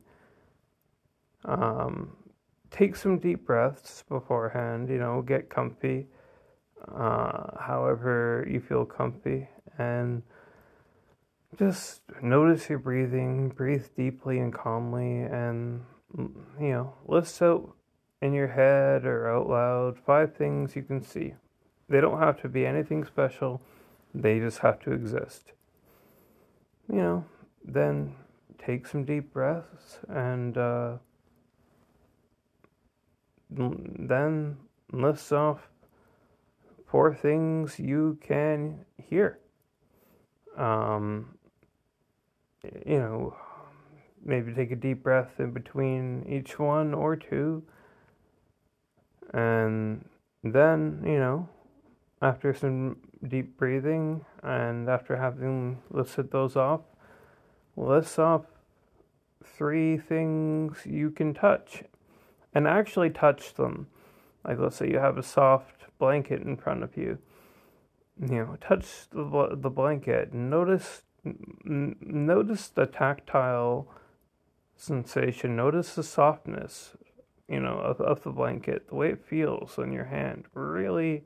[1.45, 2.17] Um,
[2.71, 6.07] take some deep breaths beforehand, you know, get comfy
[6.89, 9.49] uh, however you feel comfy,
[9.79, 10.23] and
[11.59, 13.51] just notice your breathing.
[13.51, 15.83] Breathe deeply and calmly, and
[16.17, 17.75] you know, list out
[18.21, 21.35] in your head or out loud five things you can see.
[21.89, 23.63] They don't have to be anything special,
[24.15, 25.53] they just have to exist.
[26.89, 27.25] You know,
[27.65, 28.15] then
[28.59, 30.97] take some deep breaths and uh,
[33.51, 34.57] then
[34.93, 35.69] list off
[36.87, 39.39] four things you can hear.
[40.57, 41.39] Um,
[42.87, 43.35] you know,
[44.25, 47.63] maybe take a deep breath in between each one or two.
[49.33, 50.05] And
[50.45, 51.49] then, you know,
[52.21, 56.81] after some deep breathing and after having listed those off,
[57.77, 58.43] list off
[59.45, 61.85] three things you can touch
[62.55, 63.87] and actually touch them.
[64.45, 67.19] Like, let's say you have a soft blanket in front of you.
[68.21, 70.35] You know, touch the, the blanket.
[70.35, 73.89] Notice, n- notice the tactile
[74.77, 75.57] sensation.
[75.57, 76.93] Notice the softness,
[77.49, 80.45] you know, of, of the blanket, the way it feels on your hand.
[80.55, 81.25] Really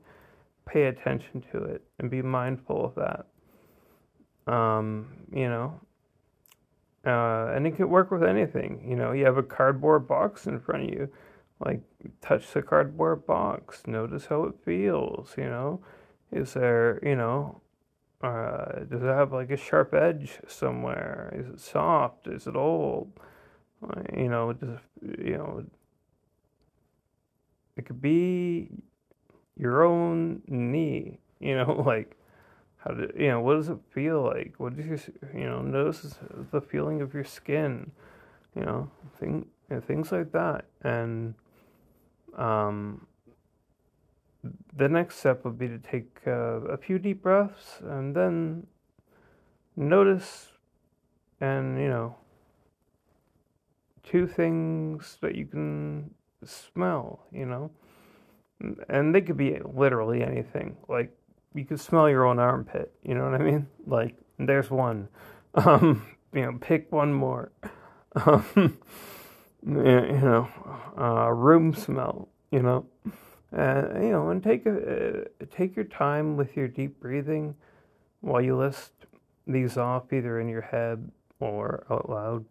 [0.67, 4.51] pay attention to it and be mindful of that.
[4.51, 5.79] Um, you know,
[7.05, 8.85] uh, and it could work with anything.
[8.87, 11.09] You know, you have a cardboard box in front of you.
[11.59, 11.81] Like,
[12.21, 13.83] touch the cardboard box.
[13.87, 15.33] Notice how it feels.
[15.37, 15.81] You know,
[16.31, 17.61] is there, you know,
[18.21, 21.33] uh, does it have like a sharp edge somewhere?
[21.35, 22.27] Is it soft?
[22.27, 23.19] Is it old?
[24.15, 25.63] You know, does you know?
[27.77, 28.69] It could be
[29.57, 31.19] your own knee.
[31.39, 32.17] You know, like
[32.77, 33.41] how do you know?
[33.41, 34.55] What does it feel like?
[34.57, 34.99] What does your
[35.33, 35.61] you know?
[35.61, 36.15] Notice
[36.51, 37.91] the feeling of your skin.
[38.55, 39.45] You know, thing
[39.85, 41.35] things like that, and
[42.35, 43.05] um,
[44.75, 48.67] the next step would be to take uh, a few deep breaths and then
[49.75, 50.47] notice
[51.41, 52.15] and you know
[54.03, 56.09] two things that you can
[56.43, 57.69] smell you know
[58.89, 60.77] and they could be literally anything.
[60.87, 61.11] Like
[61.53, 63.67] you could smell your own armpit you know what i mean?
[63.87, 65.07] Like there's one.
[65.55, 67.51] Um you know pick one more.
[68.15, 68.77] Um
[69.65, 70.47] you know
[70.97, 72.85] uh room smell you know?
[73.51, 77.55] And you know and take a, uh, take your time with your deep breathing
[78.21, 78.91] while you list
[79.45, 82.45] these off either in your head or out loud.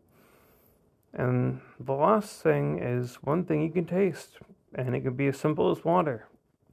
[1.12, 4.38] And the last thing is one thing you can taste
[4.76, 6.28] and it can be as simple as water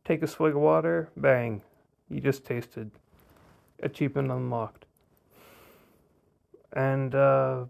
[0.06, 1.62] take a swig of water bang
[2.10, 2.92] you just tasted
[3.82, 4.86] achievement unlocked
[6.74, 7.66] and uh,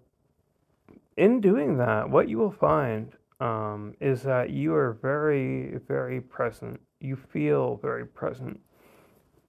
[1.16, 6.80] in doing that what you will find um, is that you are very, very present.
[7.02, 8.60] You feel very present.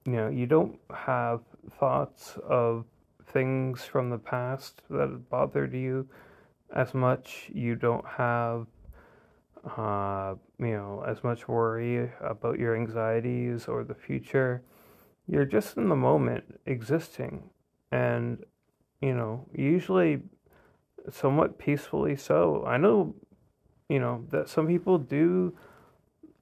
[0.05, 1.43] You know, you don't have
[1.79, 2.87] thoughts of
[3.29, 6.09] things from the past that have bothered you
[6.75, 7.51] as much.
[7.55, 8.67] You don't have,
[9.77, 14.63] uh, you know, as much worry about your anxieties or the future.
[15.27, 17.45] You're just in the moment, existing,
[17.91, 18.45] and
[19.01, 20.23] you know, usually
[21.11, 22.65] somewhat peacefully so.
[22.67, 23.15] I know
[23.89, 25.57] you know that some people do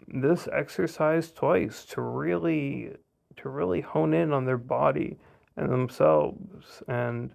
[0.09, 2.93] this exercise twice to really
[3.37, 5.17] to really hone in on their body
[5.57, 7.31] and themselves and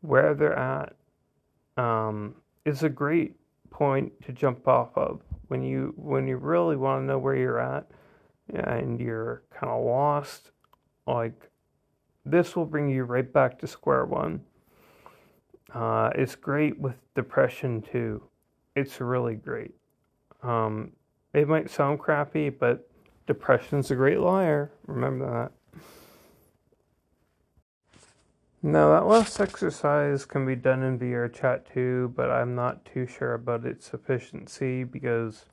[0.00, 0.94] where they're at
[1.76, 3.34] um, is a great
[3.74, 7.60] point to jump off of when you when you really want to know where you're
[7.60, 7.86] at
[8.54, 10.52] and you're kind of lost
[11.06, 11.50] like
[12.24, 14.40] this will bring you right back to square one
[15.74, 18.22] uh, it's great with depression too
[18.74, 19.74] it's really great.
[20.42, 20.92] Um,
[21.32, 22.88] it might sound crappy, but
[23.26, 24.72] depression's a great liar.
[24.86, 25.52] Remember that.
[28.66, 33.06] Now, that last exercise can be done in VR chat too, but I'm not too
[33.06, 35.44] sure about its efficiency because,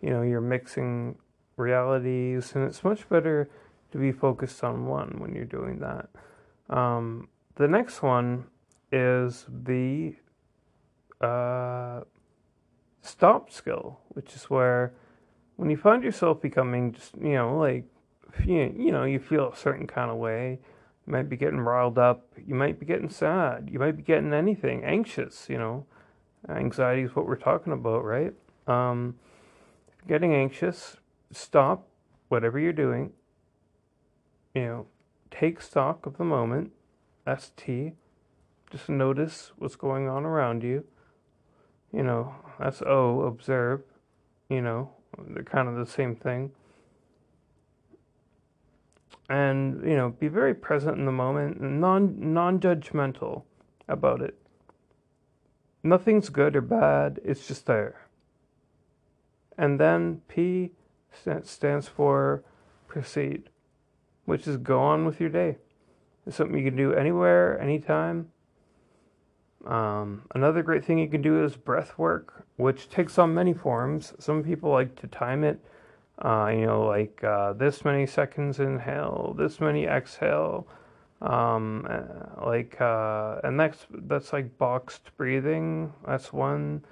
[0.00, 1.18] you know, you're mixing
[1.56, 3.50] realities, and it's much better
[3.90, 6.08] to be focused on one when you're doing that.
[6.70, 8.44] Um, the next one
[8.92, 10.14] is the
[11.20, 12.02] uh,
[13.02, 14.92] stop skill, which is where
[15.56, 17.84] when you find yourself becoming just, you know, like,
[18.46, 20.60] you, you know, you feel a certain kind of way,
[21.06, 24.32] you might be getting riled up, you might be getting sad, you might be getting
[24.32, 25.86] anything, anxious, you know.
[26.48, 28.32] Anxiety is what we're talking about, right?
[28.66, 29.16] Um,
[30.06, 30.98] getting anxious,
[31.32, 31.88] stop
[32.28, 33.12] whatever you're doing,
[34.54, 34.86] you know,
[35.30, 36.72] take stock of the moment,
[37.38, 37.94] ST,
[38.70, 40.84] just notice what's going on around you.
[41.92, 43.82] You know, that's O, observe,
[44.48, 44.90] you know,
[45.28, 46.52] they're kind of the same thing.
[49.28, 53.44] And, you know, be very present in the moment, non non judgmental
[53.88, 54.38] about it.
[55.82, 58.06] Nothing's good or bad, it's just there.
[59.56, 60.72] And then P
[61.42, 62.42] stands for
[62.86, 63.44] proceed,
[64.24, 65.56] which is go on with your day.
[66.26, 68.30] It's something you can do anywhere, anytime,
[69.66, 74.12] um, another great thing you can do is breath work, which takes on many forms.
[74.18, 75.58] Some people like to time it,
[76.18, 80.66] uh, you know, like uh, this many seconds inhale, this many exhale.
[81.20, 85.92] Um, uh, like, uh, and that's that's like boxed breathing.
[86.06, 86.84] That's one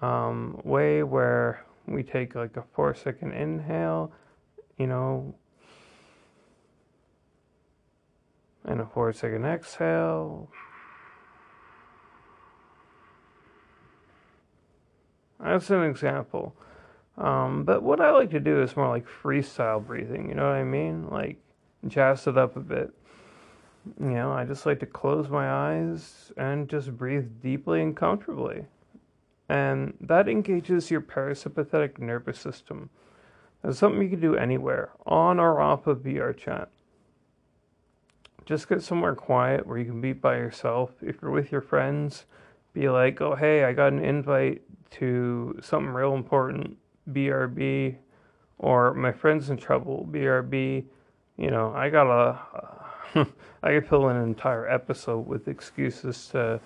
[0.00, 4.12] um, way where we take like a four second inhale,
[4.78, 5.34] you know,
[8.64, 10.48] and a four second exhale.
[15.40, 16.54] That's an example.
[17.18, 20.28] Um, but what I like to do is more like freestyle breathing.
[20.28, 21.08] You know what I mean?
[21.10, 21.36] Like
[21.86, 22.92] jazz it up a bit.
[24.00, 28.66] You know, I just like to close my eyes and just breathe deeply and comfortably.
[29.48, 32.90] And that engages your parasympathetic nervous system.
[33.64, 36.68] It's something you can do anywhere, on or off of VRChat.
[38.46, 40.92] Just get somewhere quiet where you can be by yourself.
[41.02, 42.26] If you're with your friends,
[42.72, 44.62] be like, oh, hey, I got an invite
[44.92, 46.76] to something real important,
[47.12, 47.96] BRB,
[48.58, 50.84] or my friend's in trouble, BRB.
[51.36, 53.26] You know, I got a,
[53.62, 56.60] I could fill an entire episode with excuses to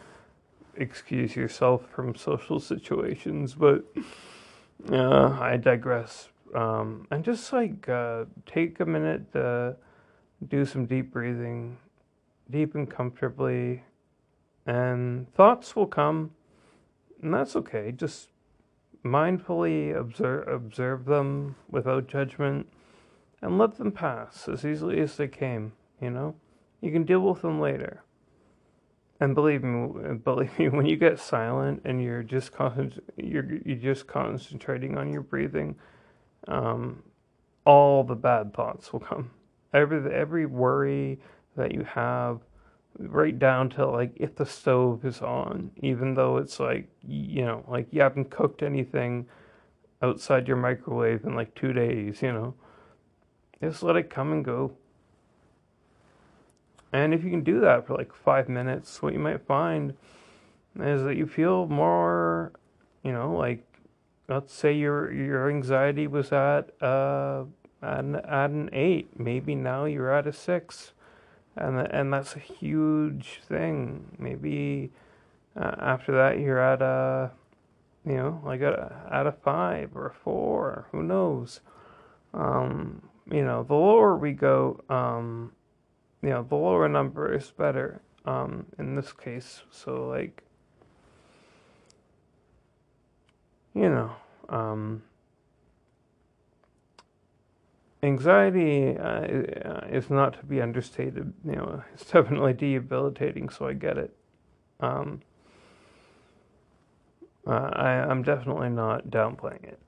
[0.77, 3.85] excuse yourself from social situations, but
[4.91, 6.29] uh, I digress.
[6.55, 9.77] Um, and just like uh, take a minute to
[10.49, 11.79] do some deep breathing,
[12.51, 13.85] deep and comfortably,
[14.67, 16.33] and thoughts will come,
[17.23, 17.93] and that's okay.
[17.93, 18.29] Just
[19.05, 22.67] mindfully observe observe them without judgment,
[23.41, 25.73] and let them pass as easily as they came.
[26.01, 26.35] You know,
[26.81, 28.03] you can deal with them later.
[29.21, 32.53] And believe me, believe me, when you get silent and you're just
[33.17, 35.77] you're you're just concentrating on your breathing,
[36.49, 37.03] um,
[37.65, 39.31] all the bad thoughts will come.
[39.73, 41.19] Every every worry
[41.57, 42.41] that you have,
[42.99, 47.65] right down to like if the stove is on, even though it's like you know,
[47.69, 49.27] like you haven't cooked anything
[50.03, 52.55] outside your microwave in like two days, you know,
[53.63, 54.73] just let it come and go.
[56.93, 59.95] And if you can do that for like five minutes, what you might find
[60.79, 62.53] is that you feel more,
[63.03, 63.65] you know, like
[64.29, 67.45] let's say your your anxiety was at uh
[67.83, 70.93] at an, at an eight, maybe now you're at a six,
[71.57, 74.17] and and that's a huge thing.
[74.19, 74.91] Maybe
[75.57, 77.31] uh, after that you're at a,
[78.07, 80.87] you know, like a, at a five or a four.
[80.93, 81.61] Who knows?
[82.35, 85.53] Um, you know, the lower we go, um,
[86.23, 89.63] you know, the lower number is better um, in this case.
[89.71, 90.43] So, like,
[93.75, 94.13] you know,
[94.49, 95.03] um,
[98.03, 101.33] anxiety uh, is not to be understated.
[101.45, 104.15] You know, it's definitely debilitating, so I get it.
[104.81, 105.23] Um,
[107.47, 109.79] uh, I, I'm definitely not downplaying it.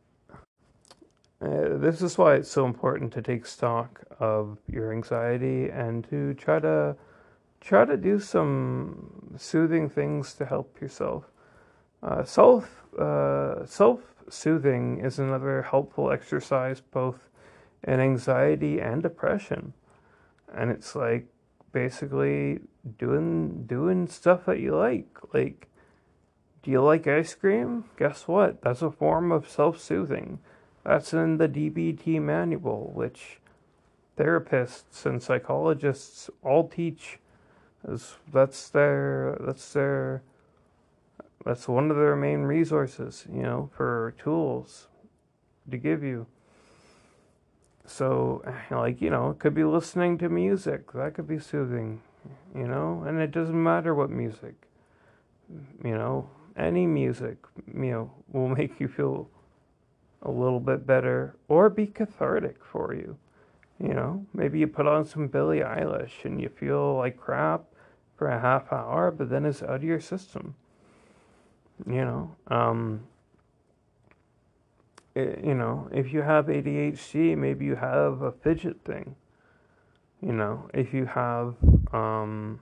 [1.40, 6.32] Uh, this is why it's so important to take stock of your anxiety and to
[6.34, 6.96] try to
[7.60, 11.24] try to do some soothing things to help yourself.
[12.02, 17.28] Uh, self uh, self soothing is another helpful exercise both
[17.86, 19.74] in anxiety and depression,
[20.52, 21.26] and it's like
[21.72, 22.60] basically
[22.98, 25.18] doing doing stuff that you like.
[25.32, 25.68] Like,
[26.62, 27.84] do you like ice cream?
[27.98, 28.62] Guess what?
[28.62, 30.38] That's a form of self soothing
[30.84, 33.40] that's in the DBT manual, which
[34.18, 37.18] therapists and psychologists all teach.
[37.86, 40.22] As that's their that's their
[41.44, 44.88] that's one of their main resources, you know, for tools
[45.70, 46.26] to give you.
[47.86, 50.92] So, like, you know, it could be listening to music.
[50.92, 52.00] That could be soothing,
[52.54, 54.54] you know, and it doesn't matter what music.
[55.84, 59.28] You know, any music, you know, will make you feel
[60.22, 63.16] a little bit better or be cathartic for you.
[63.78, 67.64] You know, maybe you put on some Billie Eilish and you feel like crap
[68.16, 70.54] for a half hour, but then it's out of your system.
[71.86, 73.06] You know, um,
[75.14, 79.14] you know, if you have ADHD, maybe you have a fidget thing.
[80.20, 81.54] You know, if you have,
[81.92, 82.60] um,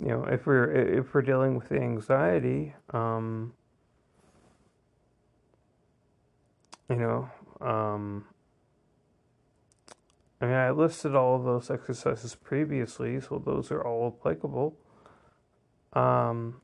[0.00, 3.52] you know, if we're if we're dealing with anxiety, um,
[6.88, 7.30] you know,
[7.60, 8.24] um,
[10.40, 14.76] I mean, I listed all of those exercises previously, so those are all applicable.
[15.92, 16.60] Um,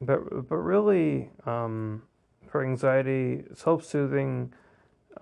[0.00, 2.02] but but really, um,
[2.64, 4.52] anxiety, self-soothing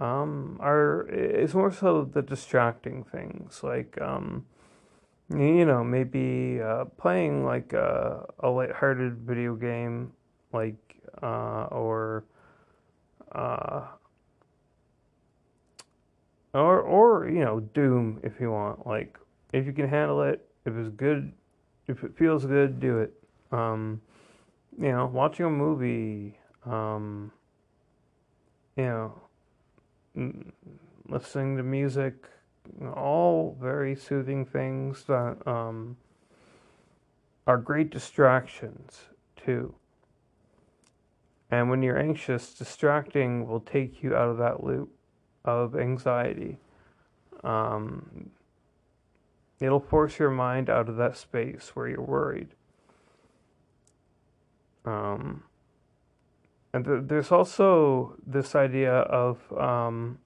[0.00, 4.44] um, are is more so the distracting things, like um,
[5.30, 10.12] you know, maybe uh, playing like a, a lighthearted video game,
[10.52, 10.76] like
[11.22, 12.24] uh, or
[13.32, 13.86] uh,
[16.52, 18.86] or or you know Doom if you want.
[18.86, 19.18] Like
[19.52, 21.32] if you can handle it, if it's good,
[21.86, 23.12] if it feels good, do it.
[23.52, 24.00] Um,
[24.78, 27.30] you know, watching a movie, um,
[28.76, 29.14] you know,
[31.08, 32.14] listening to music,
[32.94, 35.96] all very soothing things that um,
[37.46, 39.02] are great distractions
[39.36, 39.74] too.
[41.50, 44.90] And when you're anxious, distracting will take you out of that loop
[45.44, 46.58] of anxiety.
[47.44, 48.30] Um,
[49.60, 52.48] it'll force your mind out of that space where you're worried.
[54.84, 55.44] Um,
[56.74, 60.18] and th- there's also this idea of um,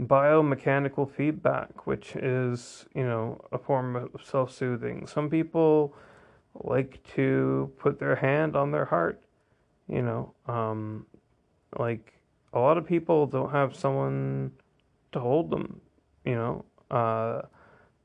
[0.00, 5.06] biomechanical feedback, which is, you know, a form of self soothing.
[5.06, 5.94] Some people
[6.54, 9.20] like to put their hand on their heart,
[9.88, 11.04] you know, um,
[11.78, 12.14] like
[12.54, 14.52] a lot of people don't have someone
[15.12, 15.82] to hold them,
[16.24, 17.42] you know, uh,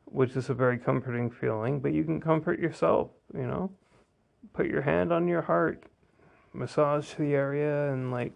[0.04, 3.72] which is a very comforting feeling, but you can comfort yourself, you know,
[4.52, 5.86] put your hand on your heart,
[6.56, 8.34] massage the area, and like,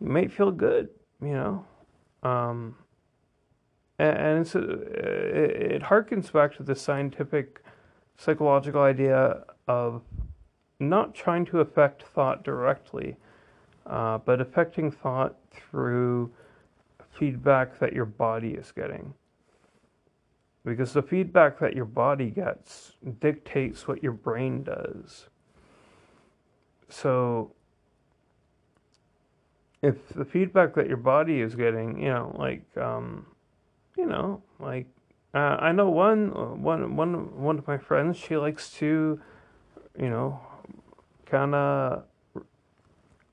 [0.00, 0.88] you might feel good,
[1.20, 1.64] you know.
[2.22, 2.76] Um,
[3.98, 7.62] and it's a, it, it harkens back to the scientific
[8.16, 10.02] psychological idea of
[10.80, 13.16] not trying to affect thought directly,
[13.86, 16.30] uh, but affecting thought through
[17.18, 19.14] feedback that your body is getting.
[20.64, 25.26] Because the feedback that your body gets dictates what your brain does.
[26.88, 27.52] So,
[29.82, 33.26] if the feedback that your body is getting, you know, like, um,
[33.96, 34.86] you know, like,
[35.34, 38.16] uh, I know one, one, one, one of my friends.
[38.16, 39.20] She likes to,
[39.98, 40.40] you know,
[41.26, 42.04] kind of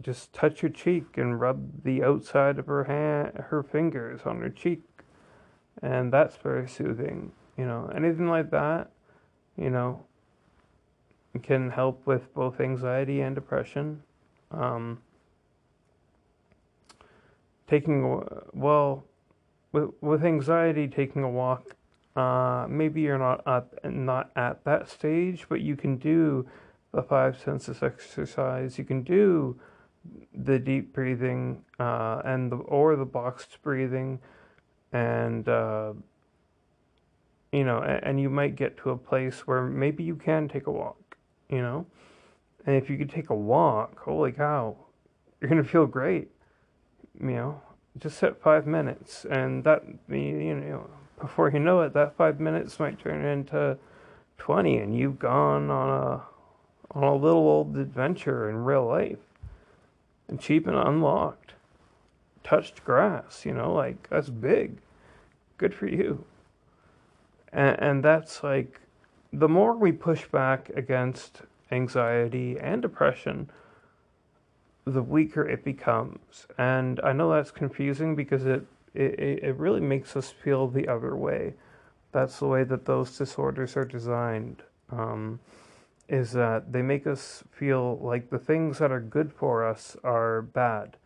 [0.02, 4.50] just touch her cheek and rub the outside of her hand, her fingers on her
[4.50, 4.84] cheek,
[5.82, 7.32] and that's very soothing.
[7.58, 8.92] You know, anything like that,
[9.58, 10.06] you know,
[11.44, 14.02] can help with both anxiety and depression.
[14.52, 15.00] Um,
[17.68, 18.22] taking
[18.54, 19.04] well,
[19.72, 21.76] with with anxiety, taking a walk.
[22.16, 26.48] Uh, maybe you're not at, not at that stage, but you can do
[26.94, 28.78] the five senses exercise.
[28.78, 29.60] You can do
[30.34, 34.20] the deep breathing uh, and the or the boxed breathing,
[34.94, 35.94] and uh,
[37.52, 40.68] you know, and, and you might get to a place where maybe you can take
[40.68, 40.98] a walk.
[41.50, 41.86] You know,
[42.66, 44.76] and if you could take a walk, holy cow,
[45.40, 46.30] you're gonna feel great.
[47.20, 47.62] You know,
[48.00, 50.90] just set five minutes, and that you know,
[51.20, 53.78] before you know it, that five minutes might turn into
[54.38, 56.24] twenty, and you've gone on a
[56.92, 59.20] on a little old adventure in real life
[60.28, 61.54] and cheap and unlocked.
[62.44, 64.78] Touched grass, you know, like that's big.
[65.58, 66.26] Good for you.
[67.52, 68.82] And, and that's like
[69.40, 73.50] the more we push back against anxiety and depression,
[74.86, 76.48] the weaker it becomes.
[76.58, 81.16] And I know that's confusing because it, it, it really makes us feel the other
[81.16, 81.54] way.
[82.12, 84.64] That's the way that those disorders are designed.
[84.92, 85.40] Um,
[86.08, 90.44] is that they make us feel like the things that are good for us are
[90.44, 90.98] bad.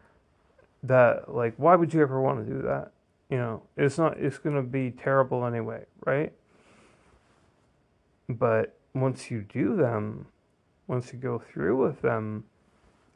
[0.83, 2.91] That like why would you ever want to do that?
[3.29, 6.33] You know, it's not it's going to be terrible anyway, right?
[8.29, 10.27] But once you do them,
[10.87, 12.45] once you go through with them,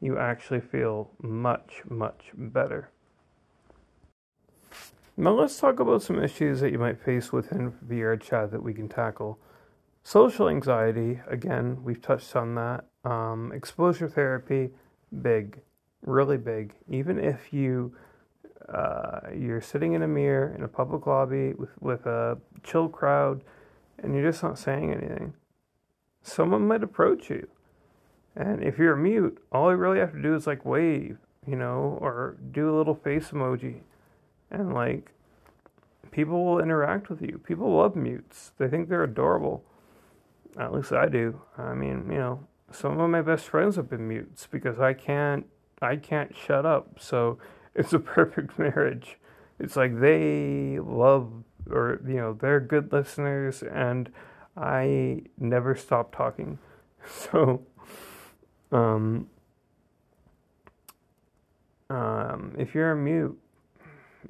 [0.02, 2.90] you actually feel much much better.
[5.16, 8.74] Now let's talk about some issues that you might face within VR chat that we
[8.74, 9.38] can tackle.
[10.02, 12.86] Social anxiety, again, we've touched on that.
[13.06, 14.72] Um, exposure therapy,
[15.22, 15.62] big,
[16.02, 16.74] really big.
[16.90, 17.96] Even if you
[18.68, 23.44] uh, you're sitting in a mirror in a public lobby with with a chill crowd,
[24.04, 25.34] and you're just not saying anything,
[26.22, 27.48] someone might approach you,
[28.36, 31.98] and if you're mute, all you really have to do is like wave, you know,
[32.00, 33.80] or do a little face emoji,
[34.52, 35.12] and like
[36.12, 37.40] people will interact with you.
[37.40, 39.64] People love mutes; they think they're adorable
[40.60, 41.42] at least I do.
[41.58, 45.46] I mean, you know, some of my best friends have been mutes because I can't
[45.82, 47.00] I can't shut up.
[47.00, 47.38] So
[47.76, 49.18] it's a perfect marriage.
[49.60, 51.32] It's like they love
[51.70, 54.12] or you know, they're good listeners and
[54.56, 56.60] I never stop talking.
[57.06, 57.62] So
[58.72, 59.28] um
[61.90, 63.38] um if you're a mute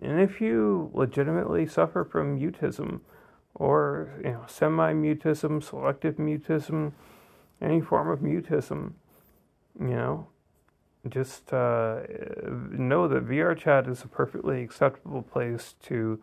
[0.02, 3.02] and if you legitimately suffer from mutism,
[3.56, 6.94] or you know, semi-mutism, selective mutism,
[7.62, 8.94] any form of mutism,
[9.80, 10.28] you know,
[11.10, 12.02] just uh,
[12.72, 16.20] know that VR chat is a perfectly acceptable place to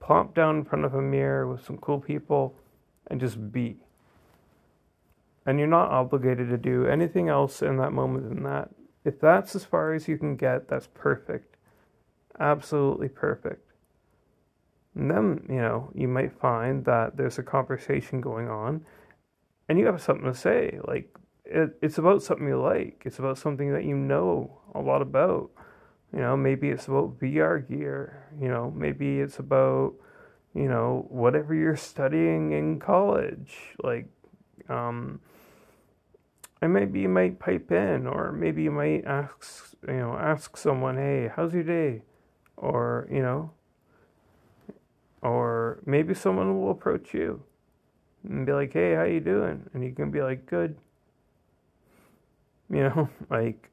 [0.00, 2.56] plop down in front of a mirror with some cool people
[3.06, 3.76] and just be.
[5.46, 8.70] And you're not obligated to do anything else in that moment than that.
[9.04, 11.56] If that's as far as you can get, that's perfect.
[12.38, 13.70] Absolutely perfect.
[14.94, 18.84] And then, you know, you might find that there's a conversation going on
[19.68, 20.78] and you have something to say.
[20.84, 23.02] Like, it, it's about something you like.
[23.04, 25.50] It's about something that you know a lot about.
[26.12, 28.26] You know, maybe it's about VR gear.
[28.40, 29.94] You know, maybe it's about,
[30.54, 33.56] you know, whatever you're studying in college.
[33.82, 34.08] Like,
[34.68, 35.20] um,
[36.60, 40.96] and maybe you might pipe in, or maybe you might ask, you know, ask someone,
[40.96, 42.02] "Hey, how's your day?"
[42.56, 43.52] Or you know,
[45.22, 47.42] or maybe someone will approach you
[48.24, 50.76] and be like, "Hey, how you doing?" And you can be like, "Good."
[52.68, 53.70] You know, like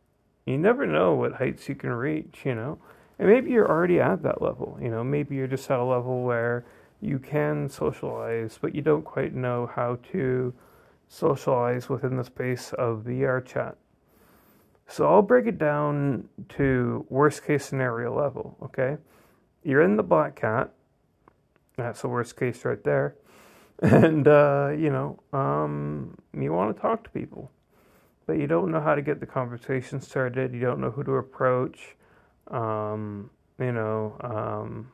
[0.48, 2.80] you never know what heights you can reach, you know.
[3.20, 5.04] And maybe you're already at that level, you know.
[5.04, 6.66] Maybe you're just at a level where
[7.02, 10.54] you can socialize, but you don't quite know how to
[11.10, 13.76] socialize within the space of VR chat.
[14.88, 18.98] So I'll break it down to worst case scenario level, okay?
[19.64, 20.72] You're in the Black Cat.
[21.76, 23.16] That's the worst case right there.
[23.80, 27.52] And, uh, you know, um, you want to talk to people
[28.28, 30.54] but you don't know how to get the conversation started.
[30.54, 31.96] You don't know who to approach.
[32.50, 34.92] Um, you know, um,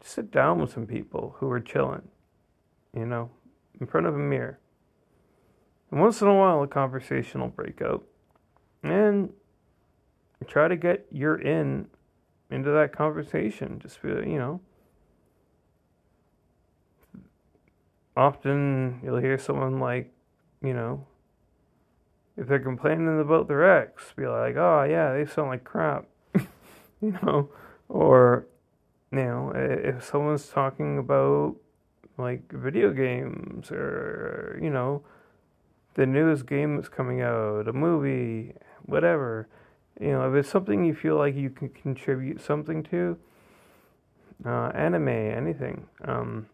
[0.00, 2.08] sit down with some people who are chilling,
[2.96, 3.28] you know,
[3.80, 4.58] in front of a mirror.
[5.90, 8.04] And once in a while, a conversation will break out.
[8.82, 9.32] And
[10.46, 11.86] try to get your in
[12.50, 13.80] into that conversation.
[13.80, 14.60] Just be, you know,
[18.16, 20.13] often you'll hear someone like,
[20.64, 21.06] you know,
[22.36, 27.16] if they're complaining about their ex, be like, oh yeah, they sound like crap, you
[27.22, 27.50] know,
[27.88, 28.46] or
[29.12, 31.54] you know, if someone's talking about
[32.16, 35.02] like video games or you know,
[35.94, 38.54] the newest game that's coming out, a movie,
[38.86, 39.48] whatever,
[40.00, 43.16] you know, if it's something you feel like you can contribute something to,
[44.44, 46.46] uh, anime, anything, um,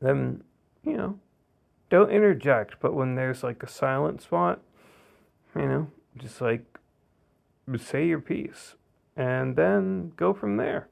[0.00, 0.42] then
[0.82, 1.18] you know
[1.94, 4.60] don't interject, but when there's like a silent spot,
[5.54, 5.86] you know,
[6.16, 6.64] just like
[7.78, 8.74] say your piece
[9.16, 10.88] and then go from there.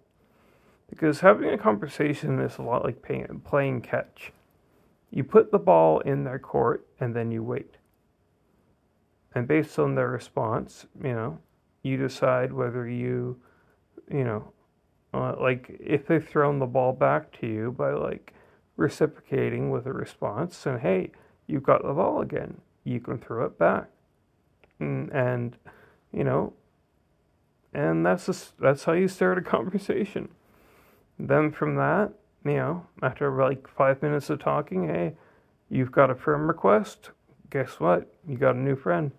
[0.88, 4.32] Because having a conversation is a lot like playing, catch.
[5.10, 7.78] You put the ball in their court and then you wait.
[9.34, 11.38] And based on their response, you know,
[11.82, 13.40] you decide whether you,
[14.08, 14.52] you know,
[15.12, 18.32] uh, like if they've thrown the ball back to you by like
[18.76, 21.10] reciprocating with a response and hey
[21.46, 22.60] you've got the ball again.
[22.84, 23.88] You can throw it back.
[24.78, 25.56] And, mm, and
[26.12, 26.52] you know
[27.74, 30.28] and that's just, that's how you start a conversation.
[31.18, 32.12] Then from that
[32.44, 35.14] you know after like five minutes of talking hey
[35.68, 37.10] you've got a friend request.
[37.50, 38.12] Guess what?
[38.26, 39.12] You got a new friend.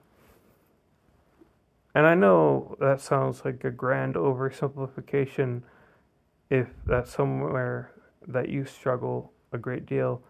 [1.96, 5.62] And i know that sounds like a grand oversimplification
[6.50, 7.92] if that's somewhere
[8.28, 10.22] that you struggle a great deal.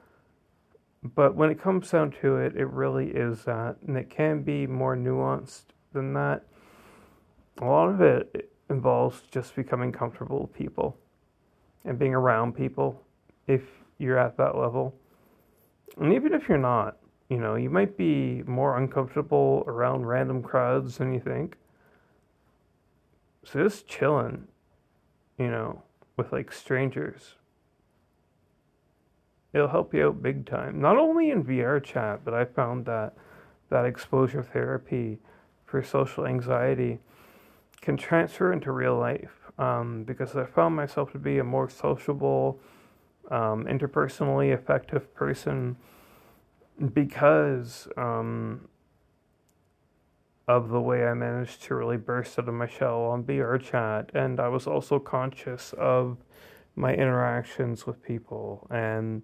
[1.15, 3.77] But when it comes down to it, it really is that.
[3.85, 6.45] And it can be more nuanced than that.
[7.61, 10.97] A lot of it involves just becoming comfortable with people
[11.85, 13.03] and being around people
[13.47, 13.63] if
[13.97, 14.95] you're at that level.
[15.97, 16.97] And even if you're not,
[17.29, 21.57] you know, you might be more uncomfortable around random crowds than you think.
[23.43, 24.47] So just chilling,
[25.37, 25.83] you know,
[26.15, 27.35] with like strangers
[29.53, 30.81] it'll help you out big time.
[30.81, 33.13] Not only in VR chat, but I found that
[33.69, 35.19] that exposure therapy
[35.65, 36.99] for social anxiety
[37.81, 42.59] can transfer into real life um, because I found myself to be a more sociable,
[43.29, 45.75] um, interpersonally effective person
[46.93, 48.67] because um,
[50.47, 54.09] of the way I managed to really burst out of my shell on VR chat.
[54.13, 56.17] And I was also conscious of
[56.75, 59.21] my interactions with people and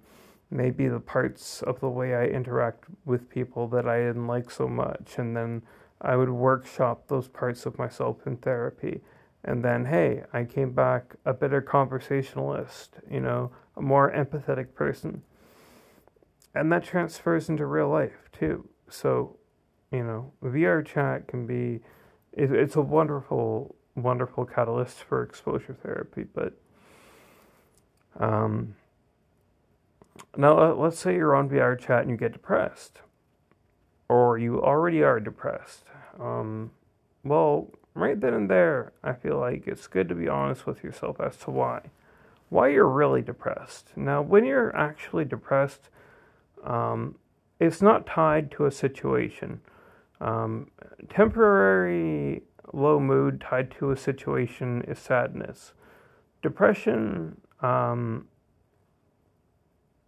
[0.51, 4.67] maybe the parts of the way I interact with people that I didn't like so
[4.67, 5.15] much.
[5.17, 5.61] And then
[6.01, 9.01] I would workshop those parts of myself in therapy.
[9.43, 15.23] And then, hey, I came back a better conversationalist, you know, a more empathetic person.
[16.55, 18.67] And that transfers into real life too.
[18.89, 19.37] So,
[19.91, 21.81] you know, VR chat can be,
[22.33, 26.23] it's a wonderful, wonderful catalyst for exposure therapy.
[26.23, 26.53] But,
[28.19, 28.75] um,
[30.37, 33.01] now, let's say you're on VR chat and you get depressed,
[34.07, 35.85] or you already are depressed.
[36.19, 36.71] Um,
[37.23, 41.19] well, right then and there, I feel like it's good to be honest with yourself
[41.19, 41.89] as to why.
[42.49, 43.89] Why you're really depressed.
[43.95, 45.89] Now, when you're actually depressed,
[46.63, 47.15] um,
[47.59, 49.61] it's not tied to a situation.
[50.19, 50.71] Um,
[51.09, 52.43] temporary
[52.73, 55.73] low mood tied to a situation is sadness.
[56.41, 58.27] Depression um,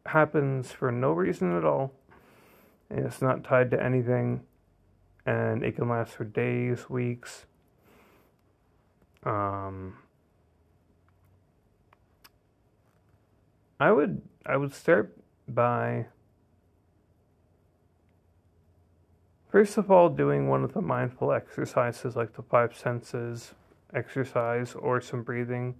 [0.05, 1.93] happens for no reason at all.
[2.89, 4.41] and it's not tied to anything,
[5.25, 7.45] and it can last for days, weeks.
[9.23, 9.95] Um,
[13.79, 15.15] I would I would start
[15.47, 16.07] by
[19.49, 23.53] first of all doing one of the mindful exercises like the five senses
[23.93, 25.75] exercise or some breathing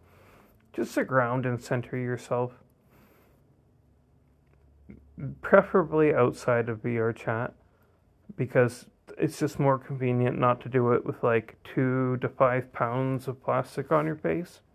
[0.74, 2.54] just to ground and center yourself
[5.42, 7.54] preferably outside of VR chat
[8.36, 8.86] because
[9.18, 13.44] it's just more convenient not to do it with like two to five pounds of
[13.44, 14.62] plastic on your face.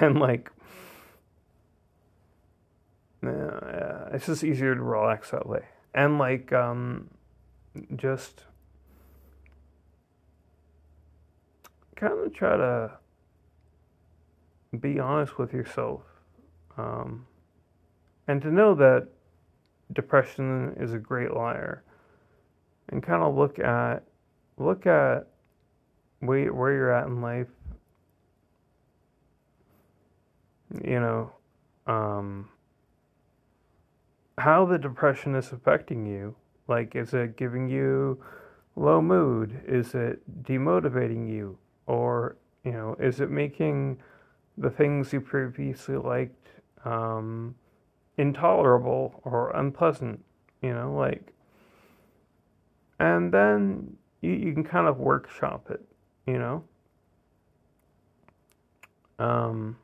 [0.00, 0.50] And like
[3.22, 5.60] uh, it's just easier to relax that way.
[5.94, 7.10] And like um
[7.94, 8.44] just
[11.96, 12.92] kind of try to
[14.80, 16.02] be honest with yourself
[16.76, 17.26] um,
[18.26, 19.08] and to know that
[19.92, 21.82] depression is a great liar.
[22.88, 24.04] And kind of look at
[24.56, 25.26] look at
[26.20, 27.48] where, where you're at in life.
[30.82, 31.32] You know
[31.86, 32.48] um,
[34.38, 36.34] how the depression is affecting you.
[36.68, 38.22] Like is it giving you
[38.76, 39.62] low mood?
[39.66, 41.58] Is it demotivating you?
[41.86, 43.98] Or you know is it making
[44.58, 46.48] the things you previously liked
[46.84, 47.54] um,
[48.16, 50.24] intolerable or unpleasant,
[50.62, 51.32] you know, like,
[52.98, 55.82] and then you, you can kind of workshop it,
[56.26, 56.64] you know.
[59.18, 59.76] Um,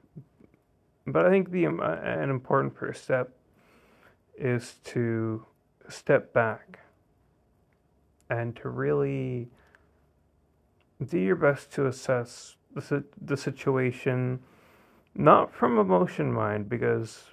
[1.07, 3.31] but I think the um, an important first step
[4.37, 5.45] is to
[5.89, 6.79] step back
[8.29, 9.49] and to really
[11.05, 14.41] do your best to assess the, the situation
[15.15, 17.25] not from emotion mind because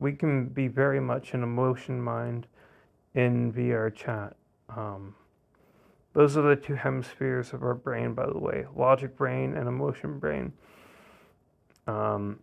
[0.00, 2.46] we can be very much an emotion mind
[3.14, 4.34] in VR chat.
[4.68, 5.14] Um,
[6.12, 10.18] those are the two hemispheres of our brain, by the way logic brain and emotion
[10.18, 10.52] brain.
[11.86, 12.40] Um,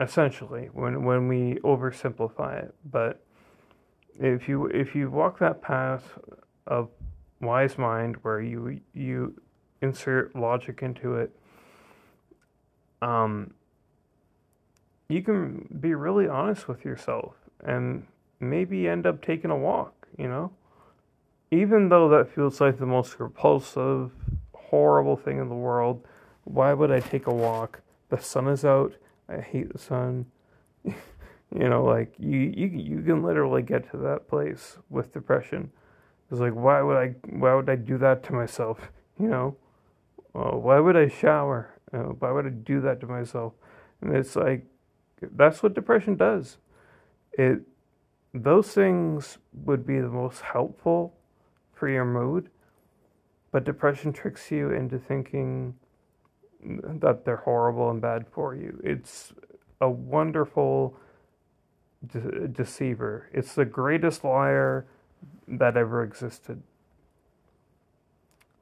[0.00, 2.74] essentially, when, when we oversimplify it.
[2.90, 3.22] But
[4.18, 6.18] if you if you walk that path
[6.66, 6.90] of
[7.40, 9.40] wise mind where you you
[9.80, 11.30] insert logic into it,
[13.00, 13.54] um,
[15.08, 17.34] you can be really honest with yourself
[17.64, 18.06] and
[18.40, 20.52] maybe end up taking a walk, you know?
[21.50, 24.10] Even though that feels like the most repulsive,
[24.54, 26.06] horrible thing in the world,
[26.44, 27.80] why would I take a walk?
[28.08, 28.94] The sun is out.
[29.28, 30.26] I hate the sun.
[30.84, 30.94] you
[31.68, 35.70] know, like you, you, you can literally get to that place with depression.
[36.30, 38.90] It's like, why would I, why would I do that to myself?
[39.20, 39.56] You know,
[40.34, 41.78] uh, why would I shower?
[41.92, 43.52] Uh, why would I do that to myself?
[44.00, 44.64] And it's like,
[45.34, 46.58] that's what depression does.
[47.32, 47.62] It
[48.34, 51.14] those things would be the most helpful
[51.74, 52.48] for your mood,
[53.50, 55.74] but depression tricks you into thinking
[56.64, 58.80] that they're horrible and bad for you.
[58.82, 59.32] It's
[59.80, 60.96] a wonderful
[62.06, 63.28] de- deceiver.
[63.32, 64.86] It's the greatest liar
[65.48, 66.62] that ever existed.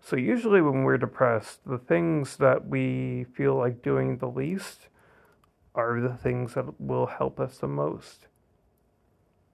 [0.02, 4.88] So, usually, when we're depressed, the things that we feel like doing the least
[5.74, 8.26] are the things that will help us the most.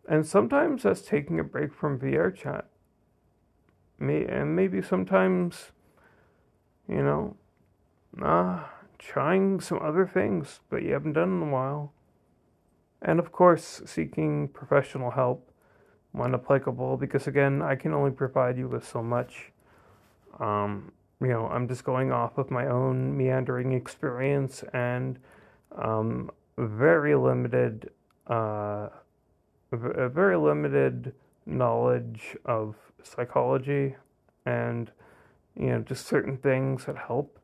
[0.09, 2.67] And sometimes that's taking a break from VR chat.
[3.99, 5.73] May, and maybe sometimes,
[6.89, 7.37] you know,
[8.23, 8.61] uh,
[8.99, 11.93] trying some other things that you haven't done in a while.
[13.03, 15.51] And of course, seeking professional help
[16.13, 19.53] when applicable, because again, I can only provide you with so much.
[20.39, 25.19] Um, you know, I'm just going off of my own meandering experience and
[25.73, 27.91] um, very limited,
[28.29, 28.89] uh,
[29.73, 31.13] a very limited
[31.45, 33.95] knowledge of psychology
[34.47, 34.91] and
[35.57, 37.39] you know just certain things that help.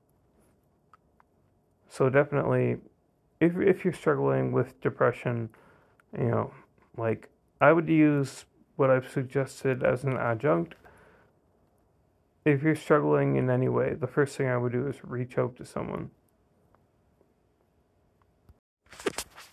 [1.88, 2.78] So definitely,
[3.40, 5.50] if if you're struggling with depression,
[6.16, 6.52] you know,
[6.96, 7.28] like
[7.60, 8.46] I would use
[8.76, 10.74] what I've suggested as an adjunct.
[12.44, 15.54] If you're struggling in any way, the first thing I would do is reach out
[15.56, 16.10] to someone.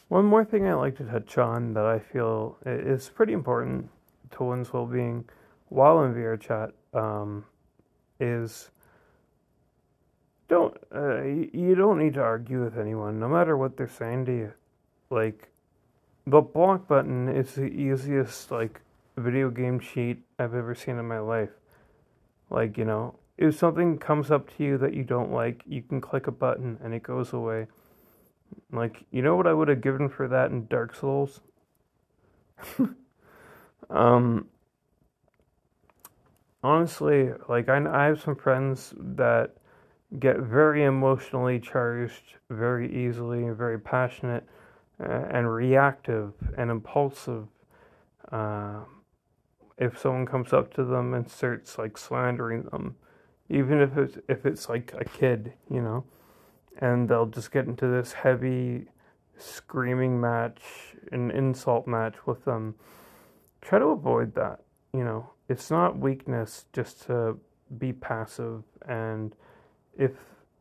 [0.10, 3.90] One more thing I like to touch on that I feel is pretty important
[4.32, 5.26] to one's well being
[5.70, 7.46] while in VR chat um,
[8.20, 8.72] is
[10.48, 14.32] don't uh, you don't need to argue with anyone, no matter what they're saying to
[14.32, 14.54] you.
[15.12, 15.50] Like
[16.26, 18.82] the block button is the easiest like
[19.16, 21.52] video game cheat I've ever seen in my life.
[22.50, 26.02] Like you know, if something comes up to you that you don't like, you can
[26.02, 27.68] click a button and it goes away.
[28.72, 31.42] Like, you know what I would have given for that in Dark Souls?
[33.90, 34.48] um,
[36.64, 39.56] honestly, like I, I have some friends that
[40.20, 44.44] get very emotionally charged very easily very passionate
[45.00, 47.48] uh, and reactive and impulsive.
[48.32, 48.80] Uh,
[49.78, 52.96] if someone comes up to them and starts like slandering them,
[53.50, 56.04] even if it's if it's like a kid, you know,
[56.78, 58.86] and they'll just get into this heavy
[59.38, 60.62] screaming match,
[61.12, 62.76] an insult match with them.
[63.62, 64.62] Try to avoid that.
[64.94, 67.38] You know, it's not weakness just to
[67.78, 69.36] be passive and
[69.96, 70.12] if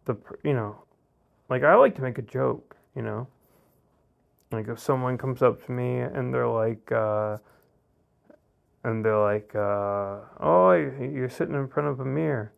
[0.04, 0.76] the you know
[1.48, 3.26] like I like to make a joke, you know.
[4.50, 7.38] Like if someone comes up to me and they're like uh
[8.84, 12.52] and they're like uh oh you're sitting in front of a mirror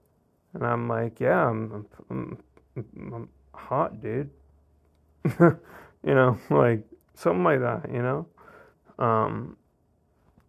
[0.54, 2.38] and I'm like yeah I'm I'm,
[2.76, 3.28] I'm, I'm
[3.68, 4.30] hot dude.
[5.40, 5.58] you
[6.04, 6.82] know, like
[7.14, 8.26] something like that, you know.
[8.98, 9.56] Um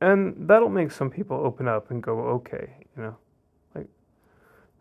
[0.01, 3.17] and that'll make some people open up and go okay, you know.
[3.75, 3.87] Like,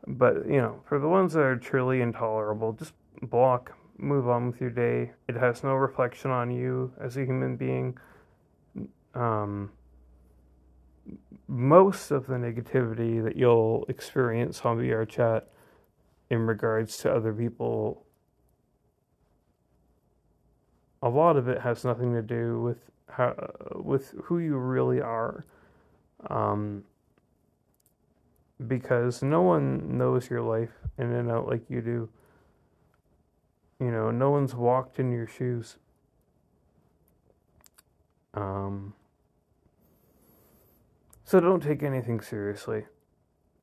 [0.07, 4.61] but, you know, for the ones that are truly intolerable, just block, move on with
[4.61, 5.12] your day.
[5.28, 7.99] It has no reflection on you as a human being.
[9.14, 9.70] Um,
[11.47, 15.49] most of the negativity that you'll experience on VR chat
[16.31, 18.07] in regards to other people,
[21.03, 22.78] a lot of it has nothing to do with
[23.09, 23.34] how,
[23.74, 25.44] with who you really are.
[26.28, 26.84] Um,
[28.66, 32.09] because no one knows your life in and out like you do.
[33.78, 35.76] You know, no one's walked in your shoes.
[38.34, 38.92] Um,
[41.24, 42.84] so don't take anything seriously.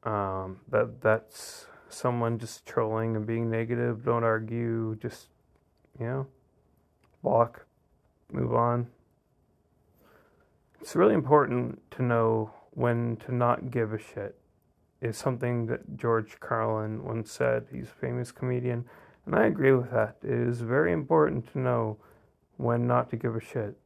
[0.04, 4.04] Um, that that's someone just trolling and being negative.
[4.04, 4.96] Don't argue.
[4.96, 5.28] Just
[6.00, 6.28] you know,
[7.28, 7.66] walk,
[8.32, 8.88] move on.
[10.82, 14.36] It's really important to know when to not give a shit
[15.02, 17.68] is something that George Carlin once said.
[17.72, 18.86] He's a famous comedian,
[19.26, 20.16] and I agree with that.
[20.24, 21.98] It is very important to know
[22.58, 23.78] when not to give a shit.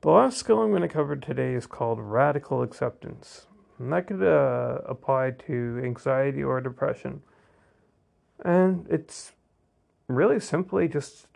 [0.00, 3.46] The last skill I'm going to cover today is called radical acceptance.
[3.78, 7.22] And that could uh, apply to anxiety or depression.
[8.44, 9.32] And it's
[10.08, 11.26] really simply just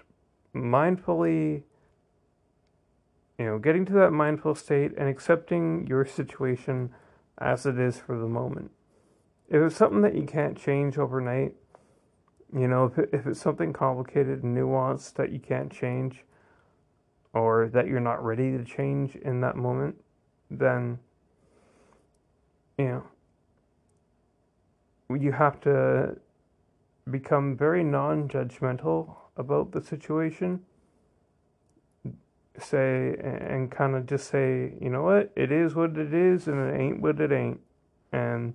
[0.55, 1.63] mindfully,
[3.39, 6.91] you know, getting to that mindful state and accepting your situation
[7.39, 8.71] as it is for the moment.
[9.49, 11.55] If it's something that you can't change overnight,
[12.55, 16.25] you know, if, it, if it's something complicated and nuanced that you can't change,
[17.35, 19.97] or that you're not ready to change in that moment,
[20.51, 20.99] then,
[22.77, 23.03] you
[25.09, 26.17] know, you have to
[27.11, 30.61] become very non judgmental about the situation
[32.59, 36.71] say and kind of just say, you know what, it is what it is, and
[36.71, 37.61] it ain't what it ain't,
[38.13, 38.55] and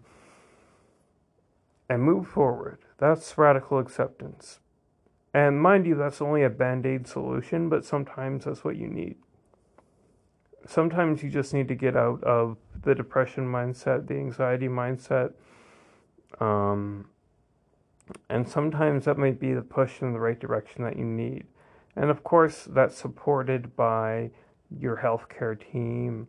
[1.90, 2.80] and move forward.
[2.98, 4.60] That's radical acceptance.
[5.34, 9.16] And mind you, that's only a band aid solution, but sometimes that's what you need.
[10.66, 15.34] Sometimes you just need to get out of the depression mindset, the anxiety mindset.
[16.40, 17.10] Um,
[18.30, 21.46] and sometimes that might be the push in the right direction that you need.
[21.96, 24.30] And of course, that's supported by
[24.70, 26.28] your healthcare team,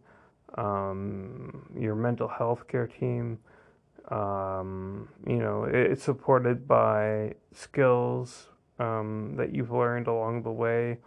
[0.56, 3.38] um, your mental health care team.
[4.10, 8.48] Um, you know, it's supported by skills
[8.78, 10.98] um, that you've learned along the way,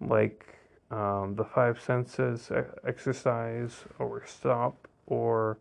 [0.00, 0.46] like
[0.90, 2.52] um, the five senses
[2.86, 5.58] exercise or stop or,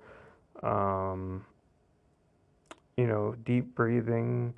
[0.62, 1.44] um,
[2.98, 4.54] you know, deep breathing,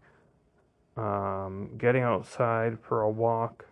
[0.97, 3.65] um, getting outside for a walk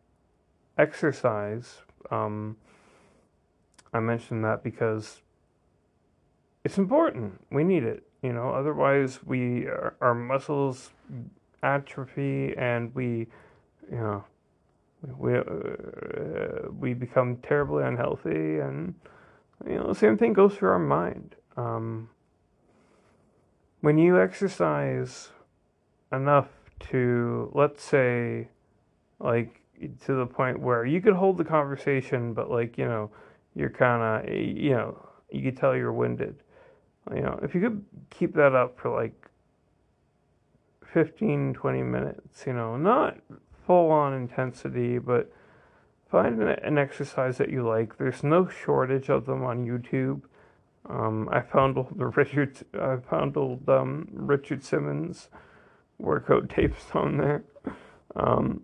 [0.77, 1.77] exercise,
[2.11, 2.57] um,
[3.93, 5.21] I mentioned that because
[6.63, 7.41] it's important.
[7.49, 8.03] We need it.
[8.21, 10.91] You know, otherwise we our, our muscles
[11.63, 13.27] atrophy and we,
[13.89, 14.23] you know,
[15.17, 18.95] we uh, we become terribly unhealthy and
[19.65, 21.35] you know the same thing goes for our mind.
[21.55, 22.09] Um,
[23.81, 25.29] when you exercise
[26.11, 26.47] enough
[26.79, 28.47] to let's say
[29.19, 29.61] like
[30.05, 33.09] to the point where you could hold the conversation, but like you know,
[33.55, 36.35] you're kind of you know you could tell you're winded.
[37.13, 39.29] You know, if you could keep that up for like
[40.93, 43.17] 15, 20 minutes, you know, not
[43.65, 45.31] full on intensity, but
[46.09, 47.97] find an exercise that you like.
[47.97, 50.21] There's no shortage of them on YouTube.
[50.89, 55.29] Um, I found old Richard, I found um, Richard Simmons
[55.97, 57.43] workout tapes on there.
[58.15, 58.61] Um,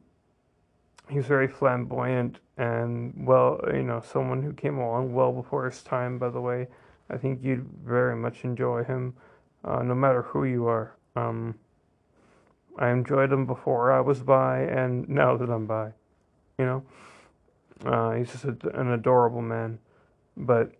[1.09, 6.17] he's very flamboyant and well, you know, someone who came along well before his time.
[6.17, 6.67] By the way,
[7.09, 9.15] I think you'd very much enjoy him,
[9.65, 10.95] uh, no matter who you are.
[11.15, 11.55] Um,
[12.77, 15.91] I enjoyed him before I was bi, and now that I'm bi,
[16.57, 16.83] you know.
[17.85, 19.77] Uh, he's just a, an adorable man,
[20.37, 20.71] but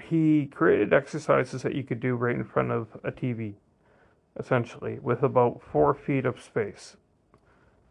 [0.00, 3.54] he created exercises that you could do right in front of a TV,
[4.38, 6.96] essentially, with about four feet of space.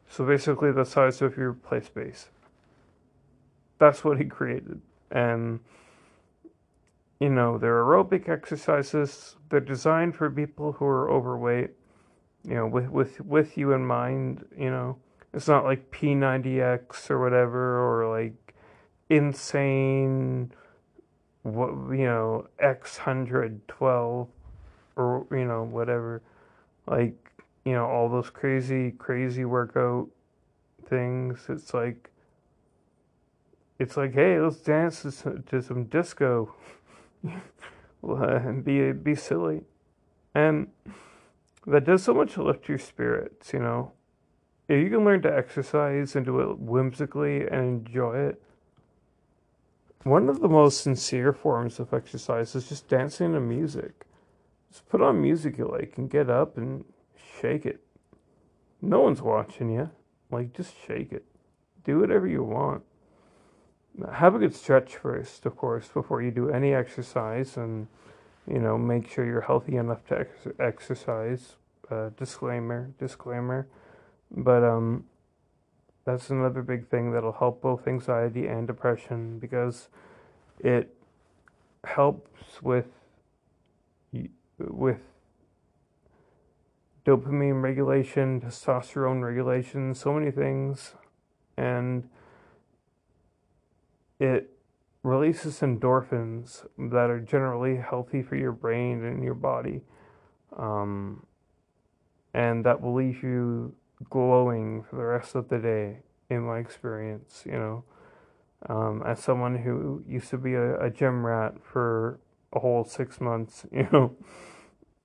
[0.10, 2.30] So basically, the size of your play space.
[3.78, 5.60] That's what he created, and
[7.22, 9.36] you know, they're aerobic exercises.
[9.49, 11.70] They're designed for people who are overweight,
[12.43, 14.97] you know, with, with, with you in mind, you know.
[15.32, 18.56] It's not like P90X or whatever, or like
[19.10, 20.52] insane,
[21.44, 24.28] what, you know, X112
[24.96, 26.22] or, you know, whatever.
[26.88, 27.32] Like,
[27.66, 30.10] you know, all those crazy, crazy workout
[30.88, 31.46] things.
[31.50, 32.10] It's like,
[33.80, 36.54] it's like, hey, let's dance to some disco.
[38.04, 39.62] And be be silly,
[40.34, 40.70] and
[41.68, 43.54] that does so much to lift your spirits.
[43.54, 43.92] You know,
[44.68, 48.42] if you can learn to exercise and do it whimsically and enjoy it.
[50.04, 54.06] One of the most sincere forms of exercise is just dancing to music.
[54.72, 56.86] Just put on music you like and get up and
[57.39, 57.82] shake it.
[58.82, 59.91] No one's watching you.
[60.32, 61.26] Like, just shake it.
[61.84, 62.84] Do whatever you want
[64.14, 67.88] have a good stretch first, of course, before you do any exercise, and
[68.47, 71.56] you know make sure you're healthy enough to ex- exercise.
[71.89, 73.68] Uh, disclaimer, disclaimer,
[74.32, 75.04] but um,
[76.06, 79.89] that's another big thing that'll help both anxiety and depression because
[80.60, 80.95] it
[81.84, 82.86] helps with
[84.60, 84.99] with
[87.06, 90.93] dopamine regulation, testosterone regulation, so many things,
[91.58, 92.08] and
[94.20, 94.52] it
[95.04, 99.82] releases endorphins that are generally healthy for your brain and your body.
[100.56, 101.26] Um,
[102.34, 103.74] and that will leave you
[104.10, 105.99] glowing for the rest of the day,
[106.30, 107.84] in my experience, you know.
[108.70, 112.20] Um, as someone who used to be a, a gym rat for
[112.54, 114.16] a whole six months, you know.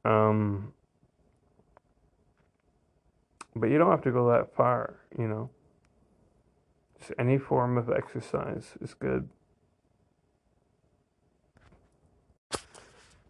[0.05, 0.73] Um,
[3.55, 5.51] but you don't have to go that far, you know.
[6.99, 9.29] Just any form of exercise is good.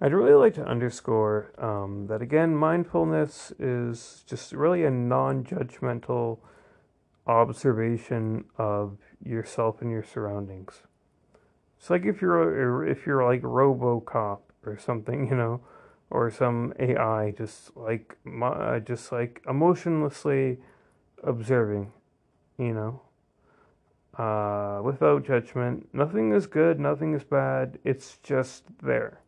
[0.00, 6.38] I'd really like to underscore um, that again, mindfulness is just really a non judgmental
[7.26, 10.82] observation of yourself and your surroundings.
[11.78, 15.60] It's like if you're if you're like RoboCop or something, you know,
[16.10, 18.18] or some AI, just like
[18.84, 20.58] just like emotionlessly
[21.22, 21.92] observing,
[22.58, 25.88] you know, uh, without judgment.
[25.94, 27.78] Nothing is good, nothing is bad.
[27.82, 29.20] It's just there.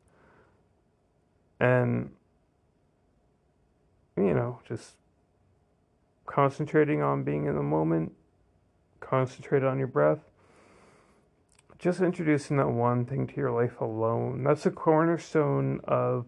[1.60, 2.10] And,
[4.16, 4.92] you know, just
[6.26, 8.12] concentrating on being in the moment,
[9.00, 10.20] concentrate on your breath.
[11.78, 14.42] Just introducing that one thing to your life alone.
[14.42, 16.26] That's a cornerstone of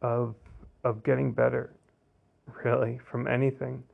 [0.00, 0.34] of
[0.82, 1.72] of getting better,
[2.64, 3.84] really, from anything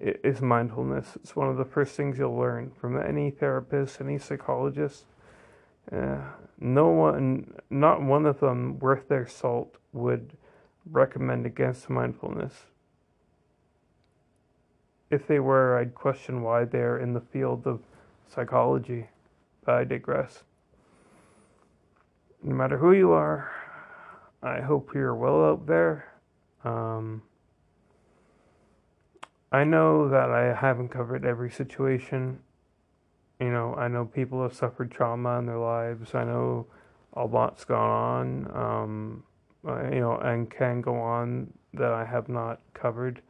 [0.00, 1.16] is mindfulness.
[1.16, 5.04] It's one of the first things you'll learn from any therapist, any psychologist.
[5.90, 10.36] No one, not one of them worth their salt would
[10.90, 12.66] recommend against mindfulness.
[15.10, 17.80] If they were, I'd question why they're in the field of
[18.28, 19.08] psychology.
[19.64, 20.44] But I digress.
[22.42, 23.50] No matter who you are,
[24.42, 26.06] I hope you're well out there.
[26.64, 27.22] Um,
[29.52, 32.38] I know that I haven't covered every situation.
[33.40, 36.14] You know, I know people have suffered trauma in their lives.
[36.14, 36.66] I know
[37.14, 39.22] a lot's gone on, um,
[39.66, 43.22] uh, you know, and can go on that I have not covered.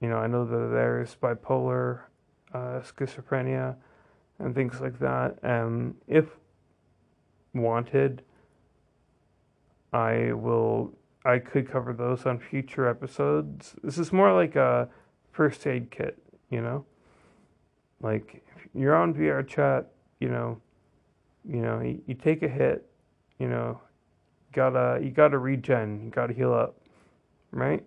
[0.00, 2.00] You know, I know that there's bipolar,
[2.52, 3.76] uh, schizophrenia,
[4.40, 5.38] and things like that.
[5.42, 6.26] And if
[7.54, 8.22] wanted,
[9.92, 10.92] I will.
[11.24, 13.76] I could cover those on future episodes.
[13.84, 14.88] This is more like a
[15.30, 16.18] first aid kit,
[16.50, 16.84] you know?
[18.00, 18.44] Like
[18.74, 19.86] you're on VRChat,
[20.20, 20.60] you know,
[21.44, 22.86] you know, you, you take a hit,
[23.38, 23.80] you know,
[24.52, 26.76] gotta you gotta regen, you gotta heal up,
[27.50, 27.84] right?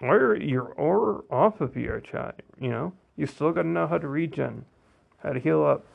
[0.00, 4.64] Or you're or off of VRChat, you know, you still gotta know how to regen,
[5.22, 5.86] how to heal up,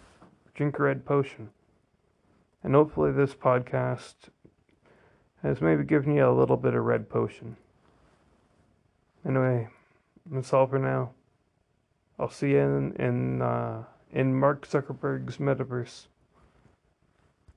[0.55, 1.49] drink a red potion.
[2.63, 4.15] And hopefully this podcast
[5.43, 7.55] has maybe given you a little bit of red potion.
[9.25, 9.67] Anyway,
[10.31, 11.11] that's all for now.
[12.19, 16.07] I'll see you in in uh, in Mark Zuckerberg's metaverse.